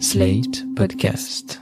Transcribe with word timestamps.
Slate 0.00 0.64
Podcast. 0.74 1.60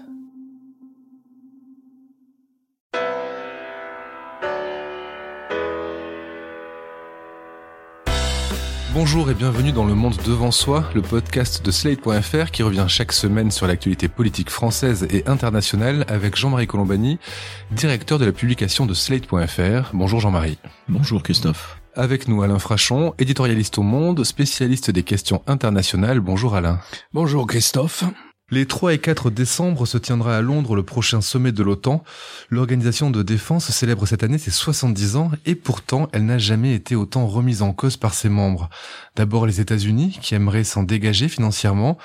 Bonjour 8.94 9.30
et 9.30 9.34
bienvenue 9.34 9.72
dans 9.72 9.84
Le 9.84 9.94
Monde 9.94 10.16
Devant 10.24 10.50
Soi, 10.50 10.84
le 10.94 11.02
podcast 11.02 11.64
de 11.64 11.70
Slate.fr 11.70 12.50
qui 12.50 12.62
revient 12.62 12.86
chaque 12.88 13.12
semaine 13.12 13.50
sur 13.50 13.66
l'actualité 13.66 14.08
politique 14.08 14.48
française 14.48 15.06
et 15.10 15.26
internationale 15.26 16.04
avec 16.08 16.36
Jean-Marie 16.36 16.66
Colombani, 16.66 17.18
directeur 17.70 18.18
de 18.18 18.24
la 18.24 18.32
publication 18.32 18.86
de 18.86 18.94
Slate.fr. 18.94 19.90
Bonjour 19.92 20.20
Jean-Marie. 20.20 20.58
Bonjour 20.88 21.22
Christophe. 21.22 21.81
Avec 21.94 22.26
nous 22.26 22.42
Alain 22.42 22.58
Frachon, 22.58 23.14
éditorialiste 23.18 23.76
au 23.76 23.82
Monde, 23.82 24.24
spécialiste 24.24 24.90
des 24.90 25.02
questions 25.02 25.42
internationales. 25.46 26.20
Bonjour 26.20 26.54
Alain. 26.54 26.80
Bonjour 27.12 27.46
Christophe. 27.46 28.04
Les 28.52 28.66
3 28.66 28.92
et 28.92 28.98
4 28.98 29.30
décembre 29.30 29.86
se 29.86 29.96
tiendra 29.96 30.36
à 30.36 30.42
Londres 30.42 30.76
le 30.76 30.82
prochain 30.82 31.22
sommet 31.22 31.52
de 31.52 31.62
l'OTAN. 31.62 32.04
L'organisation 32.50 33.10
de 33.10 33.22
défense 33.22 33.70
célèbre 33.70 34.04
cette 34.04 34.24
année 34.24 34.36
ses 34.36 34.50
70 34.50 35.16
ans 35.16 35.30
et 35.46 35.54
pourtant 35.54 36.10
elle 36.12 36.26
n'a 36.26 36.36
jamais 36.36 36.74
été 36.74 36.94
autant 36.94 37.26
remise 37.26 37.62
en 37.62 37.72
cause 37.72 37.96
par 37.96 38.12
ses 38.12 38.28
membres. 38.28 38.68
D'abord 39.16 39.46
les 39.46 39.62
États-Unis 39.62 40.18
qui 40.20 40.34
aimeraient 40.34 40.64
s'en 40.64 40.82
dégager 40.82 41.30
financièrement, 41.30 41.96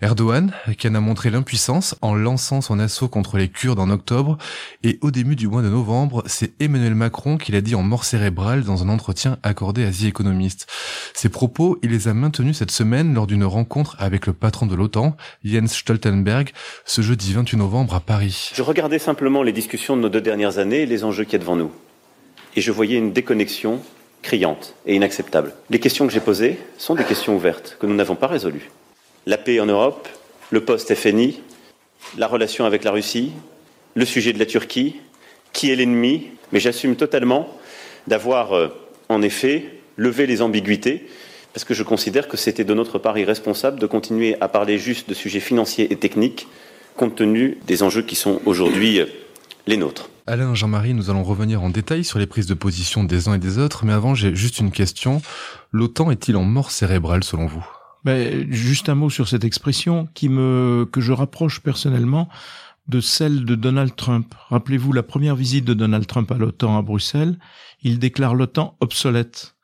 Erdogan 0.00 0.52
qui 0.76 0.88
en 0.88 0.96
a 0.96 1.00
montré 1.00 1.30
l'impuissance 1.30 1.94
en 2.02 2.16
lançant 2.16 2.62
son 2.62 2.80
assaut 2.80 3.08
contre 3.08 3.38
les 3.38 3.48
Kurdes 3.48 3.78
en 3.78 3.88
octobre 3.88 4.38
et 4.82 4.98
au 5.02 5.12
début 5.12 5.36
du 5.36 5.46
mois 5.46 5.62
de 5.62 5.68
novembre, 5.68 6.24
c'est 6.26 6.60
Emmanuel 6.60 6.96
Macron 6.96 7.36
qui 7.36 7.52
l'a 7.52 7.60
dit 7.60 7.76
en 7.76 7.84
mort 7.84 8.04
cérébrale 8.04 8.64
dans 8.64 8.82
un 8.82 8.88
entretien 8.88 9.38
accordé 9.44 9.84
à 9.84 9.92
The 9.92 10.06
Economist. 10.06 10.66
Ces 11.14 11.28
propos, 11.28 11.78
il 11.84 11.90
les 11.90 12.08
a 12.08 12.14
maintenus 12.14 12.56
cette 12.56 12.72
semaine 12.72 13.14
lors 13.14 13.28
d'une 13.28 13.44
rencontre 13.44 13.94
avec 14.00 14.26
le 14.26 14.32
patron 14.32 14.66
de 14.66 14.74
l'OTAN, 14.74 15.16
Jens 15.44 15.72
Stoltenberg, 15.72 15.91
ce 16.84 17.02
jeudi 17.02 17.32
28 17.32 17.56
novembre 17.56 17.94
à 17.94 18.00
Paris. 18.00 18.50
Je 18.54 18.62
regardais 18.62 18.98
simplement 18.98 19.42
les 19.42 19.52
discussions 19.52 19.96
de 19.96 20.02
nos 20.02 20.08
deux 20.08 20.20
dernières 20.20 20.58
années 20.58 20.82
et 20.82 20.86
les 20.86 21.04
enjeux 21.04 21.24
qui 21.24 21.36
est 21.36 21.38
devant 21.38 21.56
nous. 21.56 21.70
Et 22.56 22.60
je 22.60 22.72
voyais 22.72 22.96
une 22.98 23.12
déconnexion 23.12 23.80
criante 24.22 24.74
et 24.86 24.94
inacceptable. 24.94 25.52
Les 25.70 25.80
questions 25.80 26.06
que 26.06 26.12
j'ai 26.12 26.20
posées 26.20 26.58
sont 26.78 26.94
des 26.94 27.04
questions 27.04 27.34
ouvertes 27.34 27.76
que 27.80 27.86
nous 27.86 27.94
n'avons 27.94 28.14
pas 28.14 28.26
résolues. 28.26 28.70
La 29.26 29.38
paix 29.38 29.60
en 29.60 29.66
Europe, 29.66 30.08
le 30.50 30.64
post-FNI, 30.64 31.40
la 32.18 32.26
relation 32.26 32.64
avec 32.64 32.84
la 32.84 32.90
Russie, 32.90 33.32
le 33.94 34.04
sujet 34.04 34.32
de 34.32 34.38
la 34.38 34.46
Turquie, 34.46 34.96
qui 35.52 35.70
est 35.70 35.76
l'ennemi, 35.76 36.28
mais 36.52 36.60
j'assume 36.60 36.96
totalement 36.96 37.48
d'avoir, 38.06 38.56
euh, 38.56 38.68
en 39.08 39.22
effet, 39.22 39.66
levé 39.96 40.26
les 40.26 40.42
ambiguïtés, 40.42 41.06
parce 41.52 41.64
que 41.64 41.74
je 41.74 41.82
considère 41.82 42.28
que 42.28 42.36
c'était 42.36 42.64
de 42.64 42.74
notre 42.74 42.98
part 42.98 43.18
irresponsable 43.18 43.78
de 43.78 43.86
continuer 43.86 44.36
à 44.40 44.48
parler 44.48 44.78
juste 44.78 45.08
de 45.08 45.14
sujets 45.14 45.40
financiers 45.40 45.92
et 45.92 45.96
techniques, 45.96 46.48
compte 46.96 47.16
tenu 47.16 47.58
des 47.66 47.82
enjeux 47.82 48.02
qui 48.02 48.16
sont 48.16 48.40
aujourd'hui 48.46 49.00
euh, 49.00 49.06
les 49.66 49.76
nôtres. 49.76 50.08
Alain, 50.26 50.54
Jean-Marie, 50.54 50.94
nous 50.94 51.10
allons 51.10 51.24
revenir 51.24 51.62
en 51.62 51.70
détail 51.70 52.04
sur 52.04 52.18
les 52.18 52.26
prises 52.26 52.46
de 52.46 52.54
position 52.54 53.04
des 53.04 53.28
uns 53.28 53.34
et 53.34 53.38
des 53.38 53.58
autres, 53.58 53.84
mais 53.84 53.92
avant 53.92 54.14
j'ai 54.14 54.34
juste 54.34 54.60
une 54.60 54.70
question. 54.70 55.20
L'OTAN 55.72 56.10
est-il 56.10 56.36
en 56.36 56.44
mort 56.44 56.70
cérébrale 56.70 57.24
selon 57.24 57.46
vous? 57.46 57.66
Ben, 58.04 58.50
Juste 58.50 58.88
un 58.88 58.94
mot 58.94 59.10
sur 59.10 59.28
cette 59.28 59.44
expression 59.44 60.08
qui 60.14 60.28
me, 60.28 60.88
que 60.90 61.00
je 61.00 61.12
rapproche 61.12 61.60
personnellement 61.60 62.28
de 62.88 63.00
celle 63.00 63.44
de 63.44 63.54
Donald 63.54 63.94
Trump. 63.94 64.34
Rappelez-vous 64.48 64.92
la 64.92 65.02
première 65.02 65.36
visite 65.36 65.64
de 65.64 65.74
Donald 65.74 66.06
Trump 66.06 66.30
à 66.32 66.36
l'OTAN 66.36 66.76
à 66.76 66.82
Bruxelles. 66.82 67.38
Il 67.82 67.98
déclare 67.98 68.34
l'OTAN 68.34 68.76
obsolète. 68.80 69.54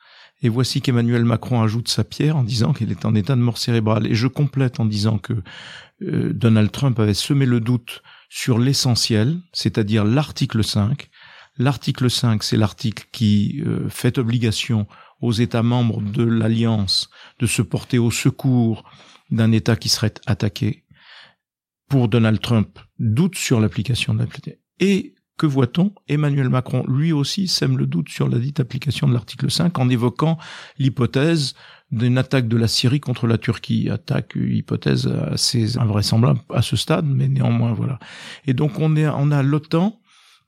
Et 0.42 0.48
voici 0.48 0.80
qu'Emmanuel 0.80 1.24
Macron 1.24 1.62
ajoute 1.62 1.88
sa 1.88 2.04
pierre 2.04 2.36
en 2.36 2.44
disant 2.44 2.72
qu'elle 2.72 2.92
est 2.92 3.04
en 3.04 3.14
état 3.14 3.34
de 3.34 3.40
mort 3.40 3.58
cérébrale. 3.58 4.06
Et 4.06 4.14
je 4.14 4.28
complète 4.28 4.78
en 4.78 4.84
disant 4.84 5.18
que 5.18 5.34
euh, 6.02 6.32
Donald 6.32 6.70
Trump 6.70 6.98
avait 7.00 7.14
semé 7.14 7.44
le 7.44 7.60
doute 7.60 8.02
sur 8.28 8.58
l'essentiel, 8.58 9.40
c'est-à-dire 9.52 10.04
l'article 10.04 10.62
5. 10.62 11.08
L'article 11.56 12.08
5, 12.08 12.44
c'est 12.44 12.56
l'article 12.56 13.06
qui 13.10 13.62
euh, 13.66 13.88
fait 13.88 14.18
obligation 14.18 14.86
aux 15.20 15.32
États 15.32 15.64
membres 15.64 16.00
de 16.00 16.22
l'Alliance 16.22 17.10
de 17.40 17.46
se 17.46 17.62
porter 17.62 17.98
au 17.98 18.12
secours 18.12 18.88
d'un 19.30 19.50
État 19.50 19.74
qui 19.74 19.88
serait 19.88 20.14
attaqué. 20.26 20.84
Pour 21.88 22.08
Donald 22.08 22.40
Trump, 22.40 22.78
doute 23.00 23.36
sur 23.36 23.60
l'application 23.60 24.14
de 24.14 24.20
l'article. 24.20 24.58
Et 24.78 25.14
que 25.38 25.46
voit-on? 25.46 25.92
Emmanuel 26.08 26.50
Macron, 26.50 26.84
lui 26.88 27.12
aussi, 27.12 27.48
sème 27.48 27.78
le 27.78 27.86
doute 27.86 28.10
sur 28.10 28.28
la 28.28 28.38
dite 28.38 28.60
application 28.60 29.08
de 29.08 29.14
l'article 29.14 29.50
5 29.50 29.78
en 29.78 29.88
évoquant 29.88 30.36
l'hypothèse 30.78 31.54
d'une 31.90 32.18
attaque 32.18 32.48
de 32.48 32.56
la 32.58 32.68
Syrie 32.68 33.00
contre 33.00 33.26
la 33.26 33.38
Turquie. 33.38 33.88
Attaque, 33.88 34.34
hypothèse 34.36 35.06
assez 35.06 35.78
invraisemblable 35.78 36.40
à 36.52 36.60
ce 36.60 36.76
stade, 36.76 37.06
mais 37.06 37.28
néanmoins, 37.28 37.72
voilà. 37.72 37.98
Et 38.46 38.52
donc, 38.52 38.78
on, 38.78 38.96
est, 38.96 39.08
on 39.08 39.30
a 39.30 39.42
l'OTAN 39.42 40.00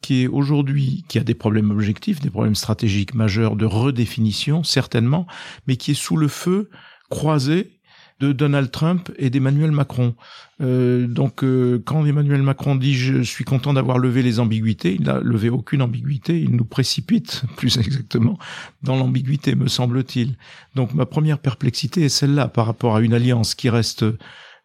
qui 0.02 0.22
est 0.22 0.26
aujourd'hui, 0.26 1.04
qui 1.08 1.18
a 1.18 1.24
des 1.24 1.34
problèmes 1.34 1.70
objectifs, 1.70 2.20
des 2.20 2.30
problèmes 2.30 2.54
stratégiques 2.54 3.14
majeurs 3.14 3.56
de 3.56 3.66
redéfinition, 3.66 4.64
certainement, 4.64 5.26
mais 5.66 5.76
qui 5.76 5.92
est 5.92 5.94
sous 5.94 6.16
le 6.16 6.28
feu, 6.28 6.70
croisé, 7.10 7.79
de 8.20 8.32
Donald 8.32 8.70
Trump 8.70 9.10
et 9.16 9.30
d'Emmanuel 9.30 9.72
Macron. 9.72 10.14
Euh, 10.60 11.06
donc 11.06 11.42
euh, 11.42 11.82
quand 11.84 12.04
Emmanuel 12.04 12.42
Macron 12.42 12.76
dit 12.76 12.94
je 12.94 13.22
suis 13.22 13.44
content 13.44 13.72
d'avoir 13.72 13.98
levé 13.98 14.22
les 14.22 14.38
ambiguïtés, 14.38 14.94
il 14.94 15.02
n'a 15.02 15.20
levé 15.20 15.48
aucune 15.48 15.80
ambiguïté, 15.80 16.38
il 16.38 16.54
nous 16.54 16.66
précipite 16.66 17.42
plus 17.56 17.78
exactement 17.78 18.38
dans 18.82 18.96
l'ambiguïté, 18.96 19.54
me 19.54 19.68
semble-t-il. 19.68 20.36
Donc 20.74 20.94
ma 20.94 21.06
première 21.06 21.38
perplexité 21.38 22.04
est 22.04 22.10
celle-là 22.10 22.48
par 22.48 22.66
rapport 22.66 22.94
à 22.94 23.00
une 23.00 23.14
alliance 23.14 23.54
qui 23.54 23.70
reste 23.70 24.04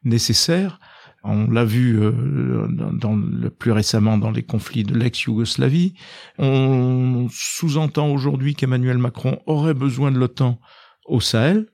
nécessaire. 0.04 0.80
On 1.24 1.50
l'a 1.50 1.66
vu 1.66 2.00
euh, 2.00 2.68
dans 2.94 3.16
le, 3.16 3.50
plus 3.50 3.72
récemment 3.72 4.18
dans 4.18 4.30
les 4.30 4.44
conflits 4.44 4.84
de 4.84 4.94
l'ex-Yougoslavie. 4.94 5.96
On 6.38 7.28
sous-entend 7.32 8.10
aujourd'hui 8.12 8.54
qu'Emmanuel 8.54 9.00
Macron 9.00 9.40
aurait 9.48 9.74
besoin 9.74 10.12
de 10.12 10.20
l'OTAN 10.20 10.60
au 11.08 11.20
Sahel, 11.20 11.68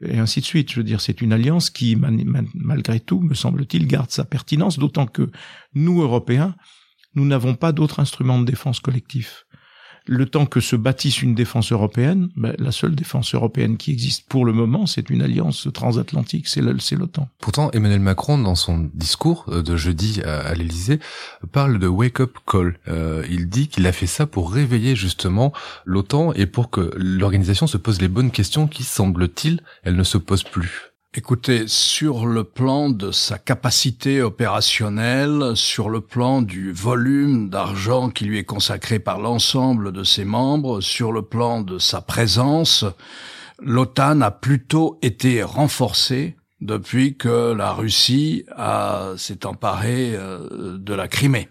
et 0.00 0.18
ainsi 0.18 0.40
de 0.40 0.44
suite. 0.44 0.70
Je 0.70 0.76
veux 0.76 0.84
dire, 0.84 1.00
c'est 1.00 1.20
une 1.20 1.32
alliance 1.32 1.70
qui, 1.70 1.96
malgré 1.96 3.00
tout, 3.00 3.20
me 3.20 3.34
semble-t-il, 3.34 3.86
garde 3.86 4.10
sa 4.10 4.24
pertinence, 4.24 4.78
d'autant 4.78 5.06
que 5.06 5.30
nous, 5.74 6.02
Européens, 6.02 6.54
nous 7.14 7.24
n'avons 7.24 7.54
pas 7.54 7.72
d'autre 7.72 8.00
instrument 8.00 8.38
de 8.40 8.44
défense 8.44 8.80
collectif 8.80 9.43
le 10.06 10.26
temps 10.26 10.46
que 10.46 10.60
se 10.60 10.76
bâtisse 10.76 11.22
une 11.22 11.34
défense 11.34 11.72
européenne, 11.72 12.28
ben, 12.36 12.54
la 12.58 12.72
seule 12.72 12.94
défense 12.94 13.34
européenne 13.34 13.76
qui 13.76 13.90
existe 13.90 14.28
pour 14.28 14.44
le 14.44 14.52
moment, 14.52 14.86
c'est 14.86 15.10
une 15.10 15.22
alliance 15.22 15.68
transatlantique, 15.72 16.46
c'est 16.48 16.60
l'OTAN. 16.60 17.28
Pourtant, 17.38 17.70
Emmanuel 17.72 18.00
Macron, 18.00 18.38
dans 18.38 18.54
son 18.54 18.90
discours 18.94 19.46
euh, 19.48 19.62
de 19.62 19.76
jeudi 19.76 20.20
à, 20.22 20.54
l'Élysée, 20.54 21.00
parle 21.52 21.78
de 21.78 21.86
wake-up 21.86 22.36
call. 22.46 22.78
Euh, 22.88 23.24
il 23.30 23.48
dit 23.48 23.68
qu'il 23.68 23.86
a 23.86 23.92
fait 23.92 24.06
ça 24.06 24.26
pour 24.26 24.52
réveiller 24.52 24.94
justement 24.94 25.52
l'OTAN 25.84 26.32
et 26.34 26.46
pour 26.46 26.70
que 26.70 26.92
l'organisation 26.96 27.66
se 27.66 27.76
pose 27.76 28.00
les 28.00 28.08
bonnes 28.08 28.30
questions 28.30 28.66
qui, 28.66 28.82
semble-t-il, 28.82 29.60
elle 29.82 29.96
ne 29.96 30.04
se 30.04 30.18
pose 30.18 30.42
plus. 30.42 30.93
Écoutez, 31.16 31.68
sur 31.68 32.26
le 32.26 32.42
plan 32.42 32.90
de 32.90 33.12
sa 33.12 33.38
capacité 33.38 34.20
opérationnelle, 34.20 35.52
sur 35.54 35.88
le 35.88 36.00
plan 36.00 36.42
du 36.42 36.72
volume 36.72 37.50
d'argent 37.50 38.10
qui 38.10 38.24
lui 38.24 38.40
est 38.40 38.44
consacré 38.44 38.98
par 38.98 39.20
l'ensemble 39.20 39.92
de 39.92 40.02
ses 40.02 40.24
membres, 40.24 40.80
sur 40.80 41.12
le 41.12 41.22
plan 41.22 41.60
de 41.60 41.78
sa 41.78 42.00
présence, 42.00 42.84
l'OTAN 43.60 44.22
a 44.22 44.32
plutôt 44.32 44.98
été 45.02 45.44
renforcée 45.44 46.34
depuis 46.60 47.16
que 47.16 47.52
la 47.52 47.72
Russie 47.72 48.44
s'est 49.16 49.46
emparée 49.46 50.16
euh, 50.16 50.78
de 50.78 50.94
la 50.94 51.06
Crimée. 51.06 51.48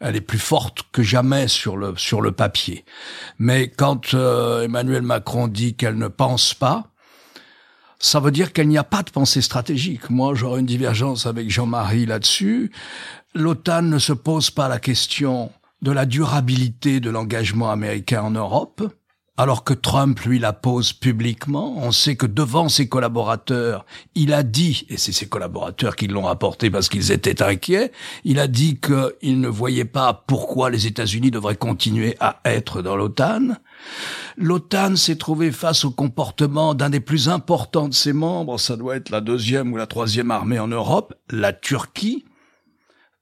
Elle 0.00 0.16
est 0.16 0.20
plus 0.20 0.40
forte 0.40 0.82
que 0.90 1.04
jamais 1.04 1.46
sur 1.46 1.76
le 1.76 1.94
sur 1.96 2.22
le 2.22 2.32
papier. 2.32 2.84
Mais 3.38 3.68
quand 3.68 4.14
euh, 4.14 4.62
Emmanuel 4.62 5.02
Macron 5.02 5.46
dit 5.46 5.76
qu'elle 5.76 5.96
ne 5.96 6.08
pense 6.08 6.54
pas, 6.54 6.89
ça 8.00 8.18
veut 8.18 8.30
dire 8.30 8.52
qu'il 8.52 8.66
n'y 8.66 8.78
a 8.78 8.84
pas 8.84 9.02
de 9.02 9.10
pensée 9.10 9.42
stratégique. 9.42 10.08
Moi, 10.08 10.34
j'aurais 10.34 10.60
une 10.60 10.66
divergence 10.66 11.26
avec 11.26 11.50
Jean-Marie 11.50 12.06
là-dessus. 12.06 12.72
L'OTAN 13.34 13.82
ne 13.82 13.98
se 13.98 14.14
pose 14.14 14.50
pas 14.50 14.68
la 14.68 14.80
question 14.80 15.52
de 15.82 15.92
la 15.92 16.06
durabilité 16.06 17.00
de 17.00 17.10
l'engagement 17.10 17.70
américain 17.70 18.22
en 18.22 18.30
Europe, 18.30 18.82
alors 19.36 19.64
que 19.64 19.74
Trump, 19.74 20.18
lui, 20.20 20.38
la 20.38 20.54
pose 20.54 20.94
publiquement. 20.94 21.74
On 21.76 21.92
sait 21.92 22.16
que 22.16 22.26
devant 22.26 22.70
ses 22.70 22.88
collaborateurs, 22.88 23.84
il 24.14 24.32
a 24.32 24.42
dit, 24.42 24.86
et 24.88 24.96
c'est 24.96 25.12
ses 25.12 25.28
collaborateurs 25.28 25.94
qui 25.94 26.06
l'ont 26.06 26.24
rapporté 26.24 26.70
parce 26.70 26.88
qu'ils 26.88 27.12
étaient 27.12 27.42
inquiets, 27.42 27.92
il 28.24 28.38
a 28.38 28.48
dit 28.48 28.80
qu'il 28.80 29.40
ne 29.40 29.48
voyait 29.48 29.84
pas 29.84 30.24
pourquoi 30.26 30.70
les 30.70 30.86
États-Unis 30.86 31.30
devraient 31.30 31.56
continuer 31.56 32.16
à 32.18 32.40
être 32.46 32.80
dans 32.80 32.96
l'OTAN. 32.96 33.56
L'OTAN 34.36 34.96
s'est 34.96 35.16
trouvée 35.16 35.52
face 35.52 35.84
au 35.84 35.90
comportement 35.90 36.74
d'un 36.74 36.90
des 36.90 37.00
plus 37.00 37.28
importants 37.28 37.88
de 37.88 37.94
ses 37.94 38.12
membres, 38.12 38.58
ça 38.58 38.76
doit 38.76 38.96
être 38.96 39.10
la 39.10 39.20
deuxième 39.20 39.72
ou 39.72 39.76
la 39.76 39.86
troisième 39.86 40.30
armée 40.30 40.58
en 40.58 40.68
Europe, 40.68 41.14
la 41.30 41.52
Turquie. 41.52 42.24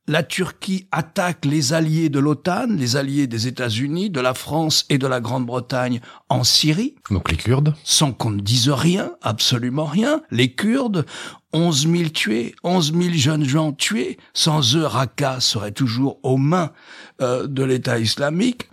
la 0.06 0.22
Turquie 0.22 0.87
attaque 0.90 1.44
les 1.44 1.75
alliés 1.75 2.08
de 2.08 2.19
l'OTAN, 2.19 2.69
les 2.70 2.96
alliés 2.96 3.26
des 3.26 3.46
États-Unis, 3.46 4.08
de 4.08 4.20
la 4.20 4.32
France 4.32 4.87
et 4.88 4.96
de 4.96 5.06
la 5.06 5.20
Grande-Bretagne 5.20 6.00
en 6.31 6.44
Syrie. 6.44 6.94
Donc 7.11 7.31
les 7.31 7.37
Kurdes 7.37 7.75
Sans 7.84 8.12
qu'on 8.12 8.31
ne 8.31 8.40
dise 8.40 8.70
rien, 8.70 9.12
absolument 9.20 9.84
rien. 9.84 10.22
Les 10.31 10.54
Kurdes, 10.54 11.04
11 11.52 11.88
000 11.88 12.08
tués, 12.11 12.54
11 12.64 12.94
000 12.94 13.14
jeunes 13.14 13.44
gens 13.44 13.72
tués. 13.72 14.19
Sans 14.32 14.76
eux, 14.76 14.87
Raqqa 14.87 15.40
serait 15.40 15.72
toujours 15.72 16.20
aux 16.22 16.38
mains 16.38 16.72
euh, 17.20 17.46
de 17.46 17.62
l'État 17.62 17.99
islamique. 17.99 18.69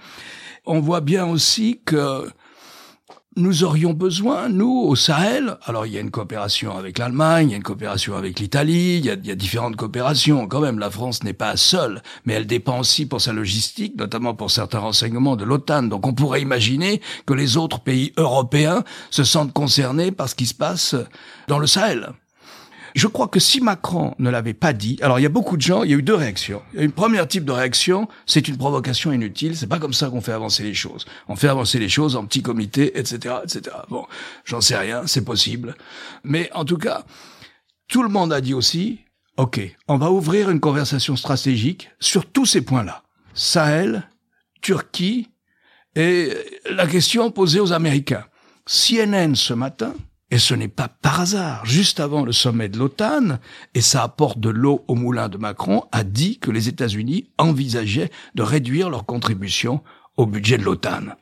On 0.66 0.80
voit 0.80 1.02
bien 1.02 1.26
aussi 1.26 1.80
que 1.86 2.28
nous 3.38 3.66
aurions 3.66 3.92
besoin, 3.92 4.48
nous, 4.48 4.86
au 4.88 4.96
Sahel, 4.96 5.58
alors 5.66 5.86
il 5.86 5.94
y 5.94 5.98
a 5.98 6.02
une 6.02 6.10
coopération 6.10 6.78
avec 6.78 6.98
l'Allemagne, 6.98 7.50
il 7.50 7.52
y 7.52 7.54
a 7.54 7.58
une 7.58 7.64
coopération 7.64 8.16
avec 8.16 8.40
l'Italie, 8.40 8.98
il, 9.00 9.06
y 9.06 9.10
a, 9.10 9.36
différentes 9.36 9.76
coopérations. 9.76 10.48
Quand 10.48 10.62
même, 10.62 10.80
la 10.80 10.90
France 10.90 11.22
n'est 11.24 11.34
pas 11.34 11.58
seule, 11.58 12.02
mais 12.24 12.34
elle 12.34 12.48
dépend 12.48 12.80
aussi 12.80 13.06
pour 13.06 13.20
sa 13.20 13.34
logistique, 13.34 13.98
notamment 13.98 14.36
pour 14.36 14.52
certains 14.52 14.80
renseignements 14.80 15.36
de 15.36 15.44
l'OTAN. 15.44 15.84
Donc 15.84 16.08
on 16.08 16.14
pourrait 16.14 16.42
imaginer 16.42 17.02
que 17.26 17.34
les 17.34 17.58
autres 17.58 17.82
pays 17.82 18.14
européens 18.16 18.84
se 19.12 19.26
sentent 19.26 19.54
concernés 19.54 20.12
par 20.12 20.30
ce 20.30 20.36
qui 20.36 20.46
se 20.46 20.56
passe 20.56 20.96
dans 21.50 21.60
le 21.60 21.68
Sahel. 21.68 22.14
Je 22.96 23.08
crois 23.08 23.28
que 23.28 23.42
si 23.42 23.60
Macron 23.60 24.16
ne 24.20 24.30
l'avait 24.30 24.54
pas 24.54 24.72
dit, 24.72 24.98
alors 25.02 25.20
il 25.20 25.24
y 25.24 25.26
a 25.26 25.30
beaucoup 25.30 25.58
de 25.58 25.62
gens, 25.62 25.84
il 25.84 25.92
y 25.92 25.94
a 25.94 25.98
eu 25.98 26.02
deux 26.02 26.16
réactions. 26.16 26.62
Il 26.74 26.80
y 26.80 26.82
a 26.82 26.86
une 26.86 26.94
première 26.94 27.28
type 27.28 27.44
de 27.44 27.52
réaction, 27.52 28.08
c'est 28.26 28.48
une 28.48 28.58
provocation 28.58 29.12
inutile, 29.12 29.58
c'est 29.58 29.68
pas 29.68 29.80
comme 29.80 29.94
ça 29.94 30.10
qu'on 30.10 30.22
fait 30.22 30.32
avancer 30.32 30.64
les 30.64 30.74
choses. 30.74 31.06
On 31.28 31.36
fait 31.36 31.50
avancer 31.50 31.78
les 31.78 31.90
choses 31.90 32.16
en 32.16 32.26
petits 32.26 32.42
comités, 32.42 32.98
etc., 32.98 33.36
etc. 33.44 33.76
Bon, 33.90 34.08
j'en 34.46 34.62
sais 34.62 34.78
rien, 34.78 35.08
c'est 35.08 35.26
possible. 35.26 35.76
Mais 36.24 36.50
en 36.54 36.64
tout 36.64 36.78
cas, 36.78 37.04
tout 37.90 38.02
le 38.02 38.08
monde 38.08 38.32
a 38.32 38.40
dit 38.40 38.54
aussi, 38.54 39.02
OK, 39.36 39.60
on 39.90 39.98
va 39.98 40.10
ouvrir 40.10 40.50
une 40.50 40.62
conversation 40.62 41.18
stratégique 41.18 41.90
sur 42.00 42.26
tous 42.26 42.46
ces 42.46 42.62
points-là. 42.62 43.04
Sahel, 43.34 44.10
Turquie 44.62 45.28
et 45.98 46.32
la 46.70 46.88
question 46.88 47.30
posée 47.30 47.60
aux 47.60 47.74
Américains. 47.74 48.24
CNN 48.66 49.36
ce 49.36 49.54
matin 49.54 49.94
et 50.36 50.38
ce 50.38 50.54
n'est 50.54 50.68
pas 50.68 50.90
par 50.90 51.22
hasard, 51.22 51.66
juste 51.66 52.02
avant 52.02 52.26
le 52.26 52.34
sommet 52.34 52.68
de 52.68 52.78
l'OTAN, 52.78 53.40
et 53.74 53.80
ça 53.80 54.04
apporte 54.04 54.38
de 54.38 54.50
l'eau 54.50 54.84
au 54.90 54.96
moulin 54.96 55.30
de 55.30 55.38
Macron, 55.38 55.86
a 55.94 56.04
dit 56.04 56.40
que 56.40 56.52
les 56.52 56.68
États-Unis 56.68 57.30
envisageaient 57.38 58.12
de 58.36 58.44
réduire 58.44 58.90
leur 58.90 59.06
contribution 59.06 59.82
au 60.18 60.26
budget 60.26 60.58
de 60.58 60.64
l'OTAN. 60.64 61.16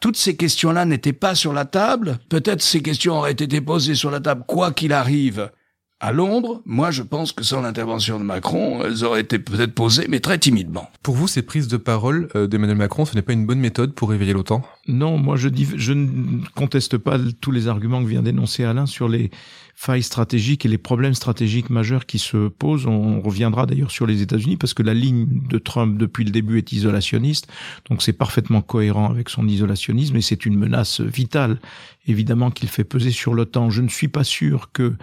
Toutes 0.00 0.16
ces 0.16 0.34
questions-là 0.34 0.84
n'étaient 0.84 1.12
pas 1.12 1.36
sur 1.36 1.52
la 1.52 1.64
table. 1.64 2.18
Peut-être 2.28 2.60
ces 2.60 2.82
questions 2.82 3.18
auraient 3.18 3.30
été 3.30 3.60
posées 3.60 3.94
sur 3.94 4.10
la 4.10 4.18
table 4.18 4.42
quoi 4.48 4.72
qu'il 4.72 4.92
arrive 4.92 5.52
à 6.00 6.12
Londres, 6.12 6.60
moi 6.66 6.90
je 6.90 7.02
pense 7.02 7.32
que 7.32 7.42
sans 7.44 7.62
l'intervention 7.62 8.18
de 8.18 8.24
Macron, 8.24 8.82
elles 8.84 9.04
auraient 9.04 9.22
été 9.22 9.38
peut-être 9.38 9.74
posées, 9.74 10.06
mais 10.08 10.20
très 10.20 10.38
timidement. 10.38 10.90
Pour 11.02 11.14
vous, 11.14 11.28
ces 11.28 11.40
prises 11.40 11.68
de 11.68 11.76
parole 11.78 12.28
euh, 12.34 12.46
d'Emmanuel 12.46 12.76
Macron, 12.76 13.06
ce 13.06 13.14
n'est 13.14 13.22
pas 13.22 13.32
une 13.32 13.46
bonne 13.46 13.60
méthode 13.60 13.94
pour 13.94 14.10
réveiller 14.10 14.34
l'OTAN? 14.34 14.60
Non, 14.86 15.16
moi 15.16 15.36
je, 15.36 15.48
dis, 15.48 15.66
je 15.76 15.92
ne 15.92 16.44
conteste 16.54 16.98
pas 16.98 17.18
tous 17.40 17.50
les 17.50 17.68
arguments 17.68 18.02
que 18.02 18.08
vient 18.08 18.22
d'énoncer 18.22 18.64
Alain 18.64 18.84
sur 18.84 19.08
les 19.08 19.30
failles 19.74 20.02
stratégiques 20.02 20.66
et 20.66 20.68
les 20.68 20.78
problèmes 20.78 21.14
stratégiques 21.14 21.70
majeurs 21.70 22.04
qui 22.06 22.18
se 22.18 22.48
posent. 22.48 22.86
On 22.86 23.20
reviendra 23.20 23.64
d'ailleurs 23.66 23.90
sur 23.90 24.06
les 24.06 24.20
États-Unis 24.20 24.56
parce 24.56 24.74
que 24.74 24.82
la 24.82 24.94
ligne 24.94 25.26
de 25.48 25.58
Trump 25.58 25.96
depuis 25.96 26.24
le 26.24 26.30
début 26.30 26.58
est 26.58 26.72
isolationniste, 26.72 27.48
donc 27.88 28.02
c'est 28.02 28.12
parfaitement 28.12 28.60
cohérent 28.60 29.10
avec 29.10 29.30
son 29.30 29.48
isolationnisme 29.48 30.16
et 30.16 30.20
c'est 30.20 30.44
une 30.44 30.56
menace 30.56 31.00
vitale 31.00 31.58
évidemment 32.06 32.50
qu'il 32.50 32.68
fait 32.68 32.84
peser 32.84 33.10
sur 33.10 33.34
l'OTAN. 33.34 33.70
Je 33.70 33.80
ne 33.80 33.88
suis 33.88 34.08
pas 34.08 34.24
sûr 34.24 34.70
que 34.72 34.94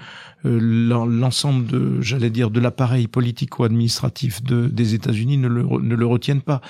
euh, 0.46 1.06
l'ensemble 1.08 1.66
de, 1.66 2.02
j'allais 2.02 2.30
dire, 2.30 2.52
de 2.52 2.60
l'appareil 2.60 3.08
politico-administratif 3.08 4.44
de, 4.44 4.68
des 4.68 4.94
États-Unis 4.94 5.38
ne 5.38 5.48
le, 5.48 5.64
ne 5.64 5.96
le 5.96 6.06
retienne 6.06 6.42
pas 6.42 6.62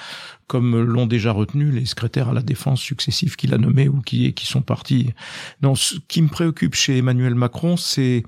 comme 0.52 0.82
l'ont 0.82 1.08
déjà 1.08 1.32
retenu 1.32 1.72
les 1.72 1.86
secrétaires 1.86 2.28
à 2.28 2.34
la 2.34 2.42
défense 2.42 2.82
successifs 2.82 3.38
qu'il 3.38 3.54
a 3.54 3.58
nommés 3.58 3.88
ou 3.88 4.02
qui, 4.02 4.34
qui 4.34 4.46
sont 4.46 4.62
partis. 4.62 5.14
Non, 5.62 5.76
ce 5.76 5.96
qui 6.10 6.22
me 6.22 6.28
préoccupe 6.28 6.76
chez 6.76 6.98
Emmanuel 6.98 7.36
Macron, 7.36 7.78
c'est 7.78 8.24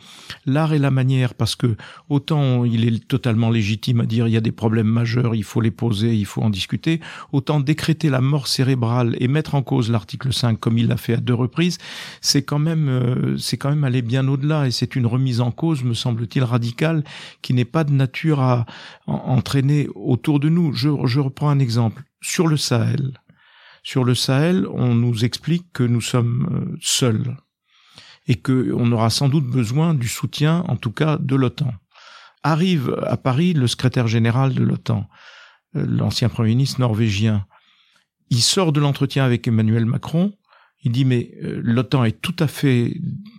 l'art 0.45 0.73
et 0.73 0.79
la 0.79 0.89
manière, 0.89 1.33
parce 1.33 1.57
que 1.57 1.75
autant 2.07 2.63
il 2.63 2.87
est 2.87 3.05
totalement 3.09 3.49
légitime 3.49 3.99
à 3.99 4.05
dire 4.05 4.25
il 4.25 4.31
y 4.31 4.37
a 4.37 4.41
des 4.41 4.53
problèmes 4.53 4.87
majeurs, 4.87 5.35
il 5.35 5.43
faut 5.43 5.59
les 5.59 5.69
poser, 5.69 6.15
il 6.15 6.25
faut 6.25 6.41
en 6.41 6.49
discuter, 6.49 7.01
autant 7.33 7.59
décréter 7.59 8.09
la 8.09 8.21
mort 8.21 8.47
cérébrale 8.47 9.17
et 9.19 9.27
mettre 9.27 9.55
en 9.55 9.61
cause 9.61 9.91
l'article 9.91 10.31
5 10.31 10.57
comme 10.57 10.77
il 10.77 10.87
l'a 10.87 10.95
fait 10.95 11.15
à 11.15 11.17
deux 11.17 11.33
reprises, 11.33 11.77
c'est 12.21 12.43
quand 12.43 12.59
même, 12.59 12.87
euh, 12.87 13.37
c'est 13.37 13.57
quand 13.57 13.69
même 13.69 13.83
aller 13.83 14.01
bien 14.01 14.25
au-delà 14.29 14.65
et 14.65 14.71
c'est 14.71 14.95
une 14.95 15.07
remise 15.07 15.41
en 15.41 15.51
cause, 15.51 15.83
me 15.83 15.93
semble-t-il, 15.93 16.45
radicale 16.45 17.03
qui 17.41 17.53
n'est 17.53 17.65
pas 17.65 17.83
de 17.83 17.91
nature 17.91 18.39
à, 18.39 18.65
entraîner 19.07 19.89
autour 19.95 20.39
de 20.39 20.47
nous. 20.47 20.71
Je, 20.71 20.89
je 21.03 21.19
reprends 21.19 21.49
un 21.49 21.59
exemple 21.59 22.03
sur 22.23 22.47
le 22.47 22.57
Sahel. 22.57 23.19
Sur 23.83 24.05
le 24.05 24.15
Sahel, 24.15 24.65
on 24.67 24.95
nous 24.95 25.25
explique 25.25 25.71
que 25.73 25.83
nous 25.83 26.01
sommes 26.01 26.71
euh, 26.73 26.77
seuls 26.81 27.37
et 28.27 28.35
qu'on 28.35 28.91
aura 28.93 29.09
sans 29.09 29.27
doute 29.27 29.45
besoin 29.45 29.93
du 29.93 30.07
soutien, 30.07 30.63
en 30.69 30.77
tout 30.77 30.91
cas, 30.91 31.17
de 31.17 31.35
l'OTAN. 31.35 31.73
Arrive 32.41 32.97
à 33.05 33.17
Paris 33.17 33.53
le 33.53 33.67
secrétaire 33.67 34.07
général 34.07 34.53
de 34.53 34.63
l'OTAN, 34.63 35.07
euh, 35.75 35.85
l'ancien 35.85 36.29
Premier 36.29 36.49
ministre 36.49 36.79
norvégien. 36.79 37.45
Il 38.29 38.41
sort 38.41 38.71
de 38.71 38.79
l'entretien 38.79 39.25
avec 39.25 39.47
Emmanuel 39.47 39.85
Macron. 39.85 40.33
Il 40.83 40.93
dit 40.93 41.05
mais 41.05 41.31
euh, 41.43 41.59
l'OTAN 41.61 42.05
est 42.05 42.21
tout 42.21 42.35
à 42.39 42.47
fait 42.47 42.95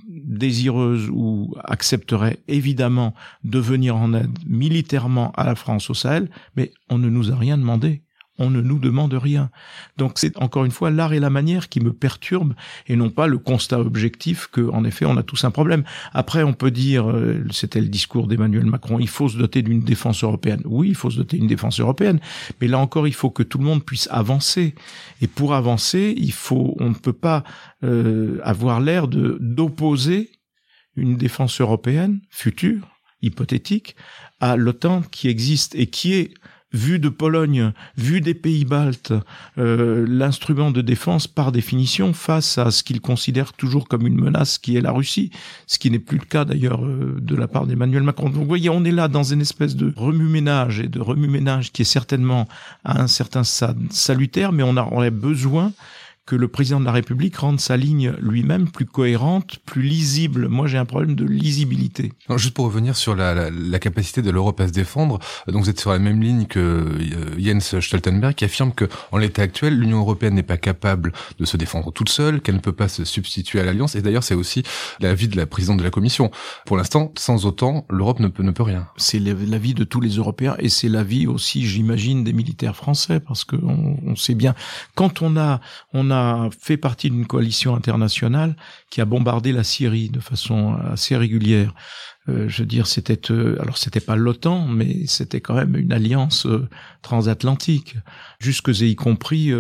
désireuse 0.07 1.09
ou 1.11 1.55
accepterait 1.65 2.41
évidemment 2.49 3.15
de 3.45 3.59
venir 3.59 3.97
en 3.97 4.13
aide 4.13 4.39
militairement 4.47 5.33
à 5.33 5.45
la 5.45 5.55
France 5.55 5.89
au 5.89 5.95
Sahel, 5.95 6.31
mais 6.57 6.73
on 6.91 6.99
ne 6.99 7.09
nous 7.09 7.33
a 7.33 7.37
rien 7.37 7.57
demandé 7.59 8.04
on 8.39 8.51
ne 8.51 8.61
nous 8.61 8.79
demande 8.79 9.15
rien. 9.15 9.51
Donc 9.97 10.13
c'est 10.17 10.37
encore 10.37 10.65
une 10.65 10.73
fois 10.73 10.91
l'art 10.91 11.13
et 11.13 11.21
la 11.21 11.31
manière 11.31 11.69
qui 11.69 11.81
me 11.81 11.93
perturbent 11.93 12.55
et 12.89 12.97
non 12.97 13.11
pas 13.11 13.27
le 13.27 13.39
constat 13.39 13.79
objectif 13.81 14.49
que, 14.51 14.69
en 14.71 14.85
effet, 14.85 15.05
on 15.05 15.17
a 15.17 15.23
tous 15.23 15.45
un 15.45 15.51
problème. 15.51 15.85
Après, 16.13 16.43
on 16.43 16.53
peut 16.53 16.71
dire, 16.71 17.11
euh, 17.11 17.45
c'était 17.51 17.81
le 17.81 17.89
discours 17.89 18.27
d'Emmanuel 18.27 18.67
Macron, 18.67 18.99
il 18.99 19.09
faut 19.09 19.29
se 19.29 19.39
doter 19.39 19.63
d'une 19.63 19.83
défense 19.83 20.25
européenne. 20.25 20.63
Oui, 20.65 20.89
il 20.89 20.95
faut 20.95 21.11
se 21.11 21.19
doter 21.19 21.39
d'une 21.39 21.47
défense 21.47 21.79
européenne, 21.81 22.21
mais 22.61 22.67
là 22.67 22.79
encore, 22.79 23.07
il 23.07 23.15
faut 23.15 23.31
que 23.31 23.43
tout 23.43 23.59
le 23.59 23.65
monde 23.65 23.85
puisse 23.85 24.09
avancer. 24.11 24.75
Et 25.21 25.27
pour 25.27 25.55
avancer, 25.55 26.15
il 26.17 26.33
faut, 26.33 26.77
on 26.81 26.91
ne 26.91 26.95
peut 26.95 27.13
pas 27.13 27.45
euh, 27.85 28.41
avoir 28.43 28.81
l'air 28.81 29.09
de 29.09 29.39
d'opposer 29.41 30.31
une 30.97 31.17
défense 31.17 31.61
européenne 31.61 32.21
future, 32.31 32.89
hypothétique, 33.23 33.97
à 34.41 34.57
l'OTAN 34.57 35.03
qui 35.03 35.29
existe 35.29 35.75
et 35.75 35.87
qui 35.87 36.15
est 36.15 36.35
vu 36.75 36.99
de 36.99 37.09
Pologne, 37.09 37.73
vu 37.97 38.21
des 38.21 38.35
pays 38.35 38.65
baltes, 38.65 39.15
euh, 39.59 40.05
l'instrument 40.07 40.71
de 40.71 40.83
défense 40.83 41.27
par 41.27 41.53
définition 41.53 42.13
face 42.13 42.59
à 42.59 42.71
ce 42.71 42.83
qu'ils 42.83 43.01
considèrent 43.01 43.53
toujours 43.53 43.89
comme 43.89 44.07
une 44.07 44.21
menace 44.21 44.59
qui 44.59 44.77
est 44.77 44.81
la 44.81 44.93
Russie, 44.93 45.31
ce 45.67 45.79
qui 45.79 45.91
n'est 45.91 45.99
plus 45.99 46.19
le 46.19 46.27
cas 46.27 46.45
d'ailleurs 46.45 46.85
euh, 46.85 47.17
de 47.21 47.37
la 47.37 47.49
part 47.49 47.67
d'Emmanuel 47.67 48.03
Macron. 48.03 48.29
Donc 48.29 48.43
vous 48.43 48.45
voyez, 48.45 48.69
on 48.69 48.85
est 48.85 48.91
là 48.91 49.09
dans 49.09 49.23
une 49.23 49.41
espèce 49.41 49.77
de 49.77 49.93
remue-ménage 49.97 50.81
et 50.81 50.89
de 50.89 51.01
remue-ménage 51.01 51.73
qui 51.73 51.83
est 51.83 51.87
certainement 51.87 52.49
à 52.85 53.01
un 53.01 53.07
certain 53.07 53.45
salutaire, 53.45 54.53
mais 54.53 54.65
on 54.65 54.77
aurait 54.77 55.13
besoin 55.13 55.73
que 56.27 56.37
le 56.37 56.49
président 56.49 56.81
de 56.81 56.87
la 56.87 56.93
République 56.93 57.37
rende 57.37 57.61
sa 57.61 57.77
ligne 57.77 58.15
lui-même 58.19 58.71
plus 58.71 58.87
cohérente, 58.87 59.59
plus 59.67 59.83
lisible. 59.83 60.49
Moi, 60.49 60.67
j'ai 60.67 60.79
un 60.79 60.87
problème 60.87 61.15
de 61.15 61.25
lisibilité. 61.25 62.13
juste 62.37 62.55
pour 62.55 62.65
revenir 62.65 62.97
sur 62.97 63.15
la, 63.15 63.51
la, 63.51 63.79
capacité 63.79 64.23
de 64.23 64.31
l'Europe 64.31 64.59
à 64.61 64.69
se 64.69 64.73
défendre, 64.73 65.19
donc 65.47 65.63
vous 65.63 65.69
êtes 65.69 65.81
sur 65.81 65.91
la 65.91 65.99
même 65.99 66.23
ligne 66.23 66.47
que 66.47 66.59
euh, 66.59 67.39
Jens 67.39 67.79
Stoltenberg, 67.81 68.35
qui 68.35 68.45
affirme 68.47 68.73
que 68.73 68.89
en 69.13 69.19
l'état 69.19 69.43
actuel, 69.43 69.79
l'Union 69.79 69.99
européenne 69.99 70.35
n'est 70.35 70.43
pas 70.43 70.57
capable 70.57 71.13
de 71.39 71.45
se 71.45 71.59
défendre 71.59 71.93
toute 71.93 72.09
seule, 72.09 72.41
qu'elle 72.41 72.55
ne 72.55 72.61
peut 72.61 72.73
pas 72.73 72.89
se 72.89 73.05
substituer 73.05 73.61
à 73.61 73.65
l'alliance. 73.65 73.95
Et 73.95 74.01
d'ailleurs, 74.01 74.25
c'est 74.25 74.35
aussi 74.35 74.63
l'avis 75.01 75.29
de 75.29 75.37
la 75.37 75.47
présidente 75.47 75.79
de 75.79 75.85
la 75.85 75.91
Commission. 75.91 76.31
Pour 76.65 76.79
l'instant, 76.79 77.13
sans 77.19 77.45
autant, 77.45 77.85
l'Europe 77.91 78.21
ne 78.21 78.29
peut, 78.29 78.43
ne 78.43 78.51
peut 78.51 78.63
rien. 78.63 78.87
C'est 78.97 79.19
l'avis 79.19 79.75
de 79.75 79.85
tous 79.85 80.01
les 80.01 80.17
Européens 80.17 80.57
et 80.59 80.71
c'est 80.71 80.89
l'avis 80.89 81.27
aussi, 81.27 81.67
j'imagine, 81.67 82.25
des 82.25 82.33
militaires 82.33 82.77
français, 82.77 83.21
parce 83.21 83.45
que 83.45 83.57
on, 83.57 83.99
on 84.07 84.17
sait 84.17 84.35
bien 84.35 84.55
quand 84.95 85.21
on 85.21 85.37
a 85.37 85.61
on 85.93 86.11
a 86.11 86.14
a 86.15 86.49
fait 86.59 86.77
partie 86.77 87.11
d'une 87.11 87.27
coalition 87.27 87.75
internationale 87.75 88.57
qui 88.91 89.01
a 89.01 89.05
bombardé 89.05 89.53
la 89.53 89.65
Syrie 89.65 90.09
de 90.09 90.21
façon 90.21 90.75
assez 90.93 91.17
régulière. 91.17 91.75
Euh, 92.29 92.49
je 92.49 92.63
veux 92.63 92.67
dire, 92.67 92.87
c'était 92.87 93.31
euh, 93.31 93.61
alors 93.61 93.77
c'était 93.77 94.01
pas 94.01 94.17
l'OTAN, 94.17 94.67
mais 94.67 95.07
c'était 95.07 95.41
quand 95.41 95.55
même 95.55 95.77
une 95.77 95.93
alliance 95.93 96.47
euh, 96.47 96.69
transatlantique, 97.03 97.97
jusque 98.41 98.71
et 98.71 98.89
y 98.89 98.97
compris 98.97 99.53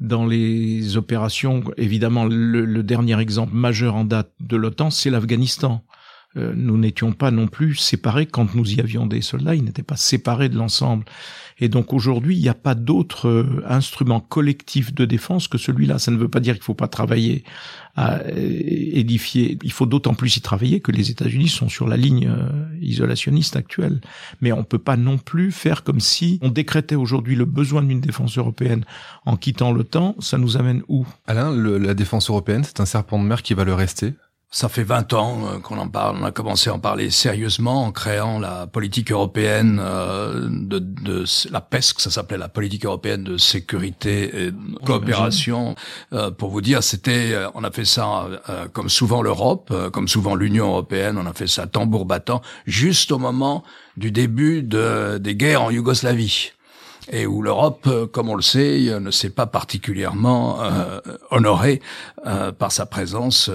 dans 0.00 0.26
les 0.26 0.96
opérations. 0.96 1.64
Évidemment, 1.76 2.26
le, 2.26 2.82
dernier 2.82 3.18
exemple 3.20 3.54
majeur 3.54 3.94
en 3.94 4.04
date 4.04 4.32
de 4.40 4.56
l'OTAN, 4.56 4.90
c'est 4.90 5.10
l'Afghanistan. 5.10 5.84
Euh, 6.36 6.52
nous 6.56 6.76
n'étions 6.76 7.12
pas 7.12 7.30
non 7.30 7.46
plus 7.46 7.76
séparés 7.76 8.26
quand 8.26 8.54
nous 8.54 8.74
y 8.74 8.80
avions 8.80 9.06
des 9.06 9.20
soldats, 9.20 9.54
ils 9.54 9.64
n'étaient 9.64 9.82
pas 9.82 9.96
séparés 9.96 10.48
de 10.48 10.56
l'ensemble. 10.56 11.04
Et 11.60 11.68
donc 11.68 11.92
aujourd'hui, 11.92 12.36
il 12.36 12.42
n'y 12.42 12.48
a 12.48 12.54
pas 12.54 12.74
d'autre 12.74 13.28
euh, 13.28 13.64
instrument 13.68 14.18
collectif 14.18 14.92
de 14.92 15.04
défense 15.04 15.46
que 15.46 15.58
celui-là. 15.58 16.00
Ça 16.00 16.10
ne 16.10 16.16
veut 16.16 16.28
pas 16.28 16.40
dire 16.40 16.54
qu'il 16.54 16.62
ne 16.62 16.64
faut 16.64 16.74
pas 16.74 16.88
travailler 16.88 17.44
à 17.94 18.16
euh, 18.16 18.32
édifier. 18.34 19.56
Il 19.62 19.70
faut 19.70 19.86
d'autant 19.86 20.14
plus 20.14 20.36
y 20.36 20.40
travailler 20.40 20.80
que 20.80 20.90
les 20.90 21.10
États-Unis 21.12 21.48
sont 21.48 21.68
sur 21.68 21.86
la 21.86 21.96
ligne 21.96 22.28
isolationniste 22.80 23.54
actuelle. 23.54 24.00
Mais 24.40 24.50
on 24.50 24.58
ne 24.58 24.62
peut 24.64 24.78
pas 24.78 24.96
non 24.96 25.16
plus 25.18 25.52
faire 25.52 25.84
comme 25.84 26.00
si 26.00 26.40
on 26.42 26.48
décrétait 26.48 26.96
aujourd'hui 26.96 27.36
le 27.36 27.44
besoin 27.44 27.84
d'une 27.84 28.00
défense 28.00 28.36
européenne 28.36 28.84
en 29.24 29.36
quittant 29.36 29.70
l'OTAN. 29.70 30.16
Ça 30.18 30.38
nous 30.38 30.56
amène 30.56 30.82
où? 30.88 31.06
Alain, 31.28 31.54
la 31.54 31.94
défense 31.94 32.30
européenne, 32.30 32.64
c'est 32.64 32.80
un 32.80 32.86
serpent 32.86 33.22
de 33.22 33.24
mer 33.24 33.42
qui 33.42 33.54
va 33.54 33.62
le 33.62 33.74
rester 33.74 34.14
ça 34.54 34.68
fait 34.68 34.84
20 34.84 35.12
ans 35.14 35.40
euh, 35.42 35.58
qu'on 35.58 35.78
en 35.78 35.88
parle. 35.88 36.16
On 36.20 36.24
a 36.24 36.30
commencé 36.30 36.70
à 36.70 36.74
en 36.74 36.78
parler 36.78 37.10
sérieusement 37.10 37.86
en 37.86 37.90
créant 37.90 38.38
la 38.38 38.68
politique 38.68 39.10
européenne 39.10 39.80
euh, 39.82 40.46
de, 40.48 40.78
de, 40.78 41.24
la 41.50 41.60
PESC, 41.60 42.00
ça 42.00 42.10
s'appelait 42.10 42.38
la 42.38 42.48
politique 42.48 42.84
européenne 42.84 43.24
de 43.24 43.36
sécurité 43.36 44.44
et 44.44 44.50
de 44.52 44.78
coopération. 44.86 45.74
Euh, 46.12 46.30
pour 46.30 46.50
vous 46.50 46.60
dire, 46.60 46.84
c'était, 46.84 47.34
on 47.54 47.64
a 47.64 47.72
fait 47.72 47.84
ça 47.84 48.28
comme 48.72 48.88
souvent 48.88 49.22
l'Europe, 49.22 49.74
comme 49.92 50.06
souvent 50.06 50.36
l'Union 50.36 50.68
européenne, 50.68 51.18
on 51.18 51.26
a 51.26 51.32
fait 51.32 51.48
ça 51.48 51.66
tambour 51.66 52.04
battant, 52.04 52.40
juste 52.64 53.10
au 53.10 53.18
moment 53.18 53.64
du 53.96 54.12
début 54.12 54.62
de, 54.62 55.18
des 55.18 55.34
guerres 55.34 55.62
en 55.62 55.70
Yougoslavie 55.70 56.52
et 57.10 57.26
où 57.26 57.42
l'Europe, 57.42 57.88
comme 58.12 58.28
on 58.28 58.34
le 58.34 58.42
sait, 58.42 58.98
ne 59.00 59.10
s'est 59.10 59.30
pas 59.30 59.46
particulièrement 59.46 60.62
euh, 60.62 61.00
honorée 61.30 61.82
euh, 62.26 62.52
par 62.52 62.72
sa 62.72 62.86
présence 62.86 63.50